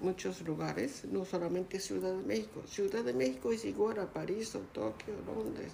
muchos 0.00 0.42
lugares, 0.42 1.04
no 1.10 1.24
solamente 1.24 1.80
Ciudad 1.80 2.12
de 2.14 2.22
México. 2.22 2.62
Ciudad 2.66 3.02
de 3.04 3.12
México 3.14 3.52
es 3.52 3.64
igual 3.64 3.98
a 4.00 4.12
París 4.12 4.54
o 4.54 4.60
Tokio, 4.60 5.14
Londres, 5.26 5.72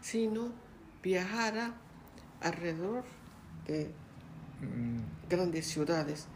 sino 0.00 0.52
viajar 1.02 1.58
a- 1.58 1.74
alrededor 2.40 3.04
de 3.66 3.90
grandes 5.28 5.66
ciudades, 5.66 6.26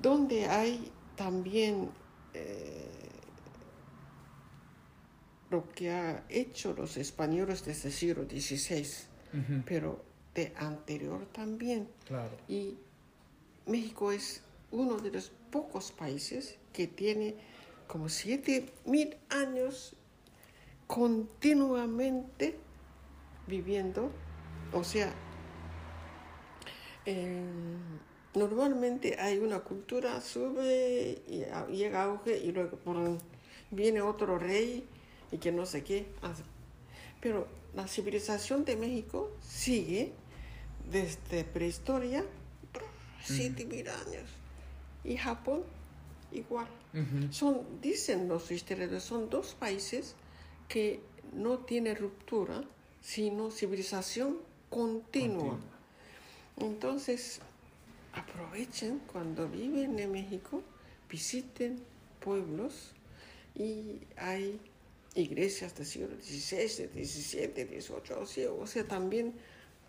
donde 0.00 0.46
hay 0.46 0.90
también 1.16 1.90
eh, 2.34 2.88
lo 5.50 5.68
que 5.70 5.90
ha 5.90 6.24
hecho 6.28 6.74
los 6.74 6.96
españoles 6.96 7.64
desde 7.64 7.88
el 7.88 7.94
siglo 7.94 8.22
XVI, 8.24 8.86
Pero 9.66 10.02
de 10.34 10.52
anterior 10.56 11.26
también. 11.32 11.88
Claro. 12.06 12.36
Y 12.48 12.76
México 13.66 14.10
es 14.12 14.42
uno 14.70 14.96
de 14.98 15.10
los 15.10 15.30
pocos 15.50 15.92
países 15.92 16.56
que 16.72 16.86
tiene 16.86 17.34
como 17.86 18.08
siete 18.08 18.72
mil 18.84 19.16
años 19.30 19.94
continuamente 20.86 22.56
viviendo, 23.46 24.10
o 24.72 24.84
sea, 24.84 25.12
eh, 27.06 27.42
normalmente 28.34 29.18
hay 29.18 29.38
una 29.38 29.60
cultura, 29.60 30.20
sube 30.20 31.22
y 31.26 31.44
llega 31.74 32.02
a 32.02 32.04
auge 32.04 32.38
y 32.38 32.52
luego 32.52 32.76
por- 32.76 33.18
viene 33.70 34.00
otro 34.02 34.38
rey 34.38 34.84
y 35.32 35.38
que 35.38 35.52
no 35.52 35.66
sé 35.66 35.82
qué 35.82 36.06
hace. 36.22 36.42
Pero 37.20 37.46
la 37.74 37.86
civilización 37.86 38.64
de 38.64 38.76
México 38.76 39.30
sigue 39.42 40.12
desde 40.90 41.44
prehistoria, 41.44 42.24
siete 43.22 43.64
mil 43.64 43.88
años. 43.88 44.28
Y 45.04 45.16
Japón 45.16 45.62
igual. 46.32 46.66
Son, 47.30 47.80
dicen 47.80 48.28
los 48.28 48.50
historiadores, 48.50 49.04
son 49.04 49.30
dos 49.30 49.54
países 49.54 50.16
que 50.68 51.00
no 51.32 51.58
tienen 51.58 51.96
ruptura, 51.96 52.64
sino 53.00 53.50
civilización 53.50 54.38
continua. 54.68 55.50
Continua. 55.50 55.58
Entonces, 56.56 57.40
aprovechen 58.12 59.00
cuando 59.12 59.48
viven 59.48 59.98
en 59.98 60.10
México, 60.10 60.62
visiten 61.08 61.80
pueblos 62.20 62.92
y 63.54 64.00
hay 64.16 64.60
iglesias 65.14 65.74
del 65.74 65.86
siglo 65.86 66.08
XVI, 66.20 66.68
XVII, 66.68 67.80
XVIII, 67.80 68.14
o 68.20 68.26
sea, 68.26 68.52
o 68.52 68.66
sea, 68.66 68.84
también 68.84 69.34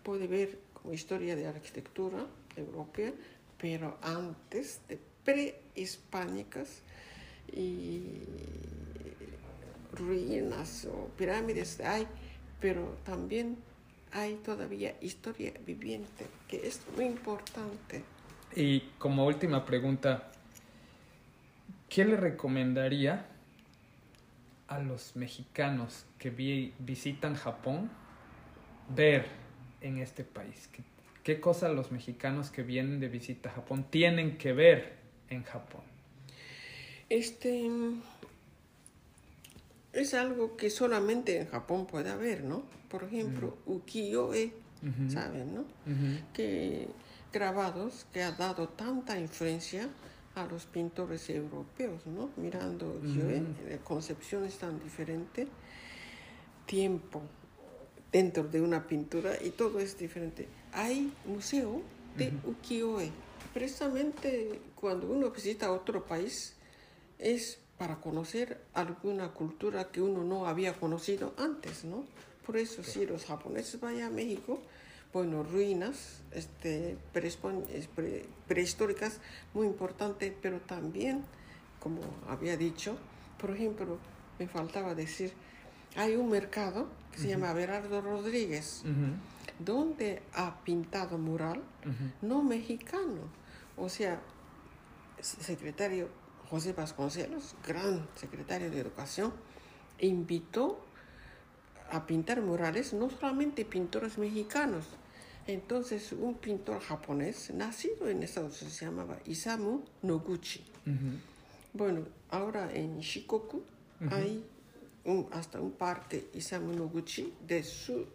puede 0.02 0.26
ver 0.26 0.58
como 0.74 0.94
historia 0.94 1.36
de 1.36 1.46
arquitectura 1.46 2.26
europea, 2.56 3.12
pero 3.58 3.98
antes 4.02 4.80
de 4.88 4.98
prehispánicas 5.24 6.82
y 7.52 8.02
ruinas 9.92 10.86
o 10.86 11.08
pirámides 11.16 11.80
hay, 11.80 12.06
pero 12.60 12.96
también 13.04 13.56
hay 14.12 14.34
todavía 14.36 14.96
historia 15.00 15.52
viviente, 15.64 16.26
que 16.48 16.66
es 16.66 16.80
muy 16.96 17.06
importante. 17.06 18.02
Y 18.54 18.80
como 18.98 19.26
última 19.26 19.64
pregunta, 19.64 20.30
¿qué 21.88 22.04
le 22.04 22.16
recomendaría 22.16 23.31
a 24.76 24.80
los 24.80 25.16
mexicanos 25.16 26.04
que 26.18 26.30
vi- 26.30 26.72
visitan 26.78 27.34
Japón 27.34 27.90
ver 28.94 29.26
en 29.80 29.98
este 29.98 30.24
país? 30.24 30.68
¿Qué, 30.72 30.82
qué 31.24 31.40
cosas 31.40 31.72
los 31.72 31.92
mexicanos 31.92 32.50
que 32.50 32.62
vienen 32.62 33.00
de 33.00 33.08
visita 33.08 33.50
a 33.50 33.52
Japón 33.52 33.84
tienen 33.90 34.38
que 34.38 34.52
ver 34.52 34.96
en 35.30 35.42
Japón? 35.44 35.82
Este 37.08 37.68
es 39.92 40.14
algo 40.14 40.56
que 40.56 40.70
solamente 40.70 41.38
en 41.38 41.46
Japón 41.48 41.86
puede 41.86 42.10
haber, 42.10 42.44
¿no? 42.44 42.62
Por 42.88 43.04
ejemplo, 43.04 43.56
ukiyo-e. 43.66 44.52
¿saben, 45.08 45.54
no? 45.54 45.64
Que 46.32 46.88
grabados 47.32 48.04
que 48.12 48.20
ha 48.22 48.32
dado 48.32 48.68
tanta 48.68 49.16
influencia 49.18 49.88
a 50.34 50.46
los 50.46 50.66
pintores 50.66 51.28
europeos, 51.30 52.06
¿no? 52.06 52.30
Mirando 52.36 52.86
Ujú. 52.86 53.20
eh, 53.20 53.80
concepciones 53.84 54.58
tan 54.58 54.82
diferentes, 54.82 55.48
tiempo 56.66 57.22
dentro 58.10 58.44
de 58.44 58.60
una 58.60 58.86
pintura 58.86 59.32
y 59.42 59.50
todo 59.50 59.80
es 59.80 59.98
diferente. 59.98 60.48
Hay 60.72 61.12
museo 61.24 61.82
de 62.16 62.32
ukiyo-e. 62.44 63.10
Precisamente 63.54 64.60
cuando 64.74 65.06
uno 65.08 65.30
visita 65.30 65.72
otro 65.72 66.04
país 66.04 66.54
es 67.18 67.58
para 67.78 67.96
conocer 68.00 68.60
alguna 68.74 69.32
cultura 69.32 69.90
que 69.90 70.00
uno 70.00 70.24
no 70.24 70.46
había 70.46 70.74
conocido 70.74 71.34
antes, 71.36 71.84
¿no? 71.84 72.04
Por 72.46 72.56
eso 72.56 72.82
si 72.82 73.06
los 73.06 73.24
japoneses 73.24 73.80
vayan 73.80 74.04
a 74.04 74.10
México, 74.10 74.60
bueno, 75.12 75.42
ruinas 75.42 76.22
este, 76.32 76.96
prehistóricas, 78.48 79.20
muy 79.52 79.66
importante, 79.66 80.36
pero 80.40 80.60
también, 80.60 81.22
como 81.80 82.00
había 82.28 82.56
dicho, 82.56 82.96
por 83.38 83.50
ejemplo, 83.50 83.98
me 84.38 84.48
faltaba 84.48 84.94
decir, 84.94 85.32
hay 85.96 86.16
un 86.16 86.30
mercado 86.30 86.88
que 87.12 87.18
se 87.18 87.28
llama 87.28 87.52
Berardo 87.52 88.00
Rodríguez, 88.00 88.82
donde 89.58 90.22
ha 90.34 90.62
pintado 90.64 91.18
mural, 91.18 91.62
no 92.22 92.42
mexicano, 92.42 93.20
o 93.76 93.88
sea, 93.88 94.20
secretario 95.20 96.08
José 96.48 96.72
Vasconcelos, 96.72 97.54
gran 97.66 98.06
secretario 98.16 98.70
de 98.70 98.80
Educación, 98.80 99.32
invitó 99.98 100.84
a 101.90 102.06
pintar 102.06 102.40
murales 102.40 102.92
no 102.94 103.10
solamente 103.10 103.64
pintores 103.64 104.18
mexicanos. 104.18 104.86
Entonces, 105.46 106.12
un 106.12 106.34
pintor 106.34 106.80
japonés 106.80 107.52
nacido 107.54 108.08
en 108.08 108.22
Estados 108.22 108.60
Unidos 108.62 108.78
se 108.78 108.84
llamaba 108.84 109.18
Isamu 109.26 109.82
Noguchi. 110.02 110.64
Bueno, 111.72 112.02
ahora 112.30 112.72
en 112.72 113.00
Shikoku 113.00 113.62
hay 114.10 114.44
hasta 115.32 115.60
un 115.60 115.72
parte 115.72 116.28
Isamu 116.34 116.72
Noguchi 116.72 117.32
de 117.46 117.62
su 117.62 118.06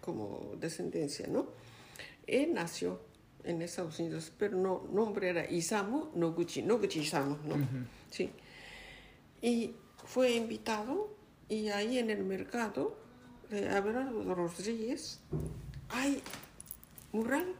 como 0.00 0.54
descendencia, 0.58 1.26
¿no? 1.26 1.48
Él 2.26 2.54
nació 2.54 3.00
en 3.44 3.62
Estados 3.62 3.98
Unidos, 3.98 4.32
pero 4.38 4.56
no 4.56 4.86
nombre 4.92 5.28
era 5.28 5.50
Isamu 5.50 6.10
Noguchi, 6.14 6.62
Noguchi 6.62 7.00
Isamu, 7.00 7.36
¿no? 7.44 7.56
Sí. 8.10 8.30
Y 9.42 9.74
fue 10.04 10.32
invitado 10.36 11.14
y 11.48 11.68
ahí 11.68 11.98
en 11.98 12.10
el 12.10 12.24
mercado 12.24 12.96
de 13.50 13.68
Abelardo 13.68 14.34
Rodríguez 14.34 15.20
hay 15.92 16.22
mural 17.12 17.54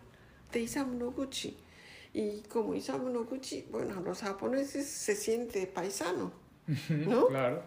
de 0.53 0.61
Isamu 0.61 0.95
Noguchi. 0.99 1.57
Y 2.13 2.41
como 2.43 2.75
Isamu 2.75 3.09
Noguchi, 3.09 3.67
bueno, 3.71 4.01
los 4.01 4.21
japoneses 4.21 4.87
se 4.87 5.15
siente 5.15 5.67
paisano, 5.67 6.33
¿no? 6.89 7.29
claro. 7.29 7.63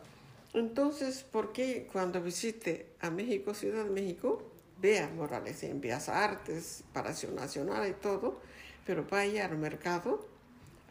Entonces, 0.53 1.23
¿por 1.23 1.51
qué 1.51 1.87
cuando 1.91 2.21
visite 2.21 2.91
a 2.99 3.09
México, 3.09 3.53
Ciudad 3.53 3.85
de 3.85 3.89
México, 3.89 4.43
vea 4.79 5.09
murales 5.09 5.63
en 5.63 5.81
Bellas 5.81 6.09
Artes, 6.09 6.83
Palacio 6.93 7.31
Nacional 7.31 7.89
y 7.89 7.93
todo, 7.93 8.39
pero 8.85 9.05
vaya 9.09 9.45
al 9.45 9.57
mercado 9.57 10.27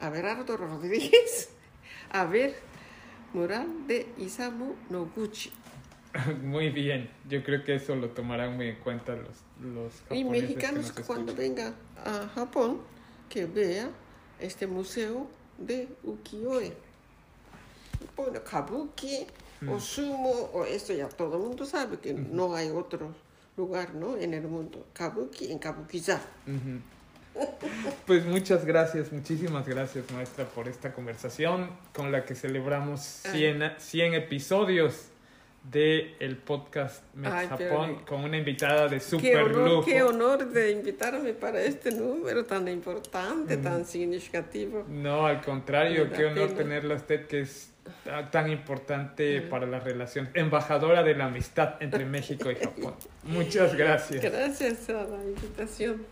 a 0.00 0.10
ver 0.10 0.26
a 0.26 0.34
Rodríguez, 0.42 1.50
a 2.10 2.24
ver 2.24 2.56
mural 3.34 3.86
de 3.86 4.08
Isamu 4.18 4.74
Noguchi. 4.90 5.52
Muy 6.42 6.70
bien, 6.70 7.10
yo 7.28 7.42
creo 7.42 7.64
que 7.64 7.76
eso 7.76 7.96
lo 7.96 8.10
tomarán 8.10 8.56
muy 8.56 8.68
en 8.68 8.76
cuenta 8.76 9.14
los, 9.14 9.38
los 9.60 9.92
japoneses 10.02 10.10
Y 10.10 10.24
mexicanos 10.24 10.92
que 10.92 11.02
cuando 11.02 11.34
venga 11.34 11.74
a 12.04 12.28
Japón, 12.34 12.80
que 13.28 13.46
vea 13.46 13.88
este 14.38 14.66
museo 14.66 15.26
de 15.58 15.88
ukiyo-e. 16.04 16.72
Bueno, 18.16 18.42
kabuki 18.44 19.26
o 19.66 19.76
mm. 19.76 19.80
sumo, 19.80 20.50
o 20.52 20.64
esto 20.64 20.92
ya 20.92 21.08
todo 21.08 21.36
el 21.36 21.42
mundo 21.44 21.64
sabe 21.64 21.98
que 21.98 22.12
no 22.12 22.54
hay 22.54 22.68
otro 22.68 23.14
lugar 23.56 23.94
¿no? 23.94 24.16
en 24.16 24.34
el 24.34 24.42
mundo. 24.42 24.86
Kabuki 24.92 25.50
en 25.50 25.58
Kabukiza. 25.58 26.20
Pues 28.06 28.26
muchas 28.26 28.66
gracias, 28.66 29.10
muchísimas 29.12 29.66
gracias 29.66 30.10
maestra 30.10 30.44
por 30.44 30.68
esta 30.68 30.92
conversación 30.92 31.70
con 31.94 32.12
la 32.12 32.26
que 32.26 32.34
celebramos 32.34 33.00
100, 33.00 33.74
100 33.78 34.14
episodios 34.14 35.11
de 35.70 36.16
el 36.18 36.36
podcast 36.36 37.04
Mex 37.14 37.48
Japón 37.48 38.02
con 38.06 38.24
una 38.24 38.36
invitada 38.36 38.88
de 38.88 39.00
super 39.00 39.30
qué 39.30 39.36
honor, 39.36 39.68
lujo. 39.68 39.84
Qué 39.84 40.02
honor 40.02 40.50
de 40.50 40.70
invitarme 40.72 41.32
para 41.34 41.62
este 41.62 41.92
número 41.92 42.44
tan 42.44 42.66
importante, 42.68 43.56
tan 43.56 43.84
significativo. 43.84 44.84
No, 44.88 45.26
al 45.26 45.40
contrario, 45.40 46.10
qué 46.10 46.26
honor 46.26 46.52
tenerla 46.52 46.96
usted 46.96 47.26
que 47.26 47.40
es 47.40 47.72
tan 48.30 48.50
importante 48.50 49.40
para 49.42 49.66
la 49.66 49.80
relación, 49.80 50.28
embajadora 50.34 51.02
de 51.02 51.14
la 51.14 51.26
amistad 51.26 51.74
entre 51.80 52.04
México 52.04 52.50
y 52.50 52.56
Japón. 52.56 52.94
Muchas 53.24 53.74
gracias. 53.74 54.22
Gracias 54.22 54.88
a 54.88 55.04
la 55.04 55.22
invitación. 55.24 56.04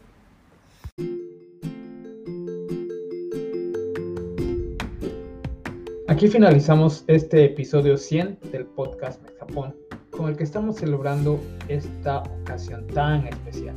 Aquí 6.11 6.29
finalizamos 6.29 7.05
este 7.07 7.45
episodio 7.45 7.97
100 7.97 8.41
del 8.51 8.67
podcast 8.67 9.30
Japón, 9.51 9.75
con 10.11 10.29
el 10.29 10.37
que 10.37 10.45
estamos 10.45 10.77
celebrando 10.77 11.41
esta 11.69 12.23
ocasión 12.23 12.87
tan 12.87 13.27
especial. 13.27 13.75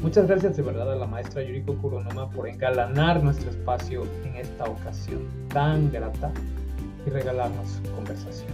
Muchas 0.00 0.26
gracias 0.26 0.56
de 0.56 0.62
verdad 0.62 0.92
a 0.92 0.96
la 0.96 1.06
maestra 1.06 1.42
Yuriko 1.42 1.74
Kuronoma 1.76 2.30
por 2.30 2.48
engalanar 2.48 3.22
nuestro 3.22 3.50
espacio 3.50 4.04
en 4.24 4.36
esta 4.36 4.64
ocasión 4.64 5.26
tan 5.48 5.90
grata 5.92 6.32
y 7.06 7.10
regalarnos 7.10 7.82
conversación. 7.94 8.48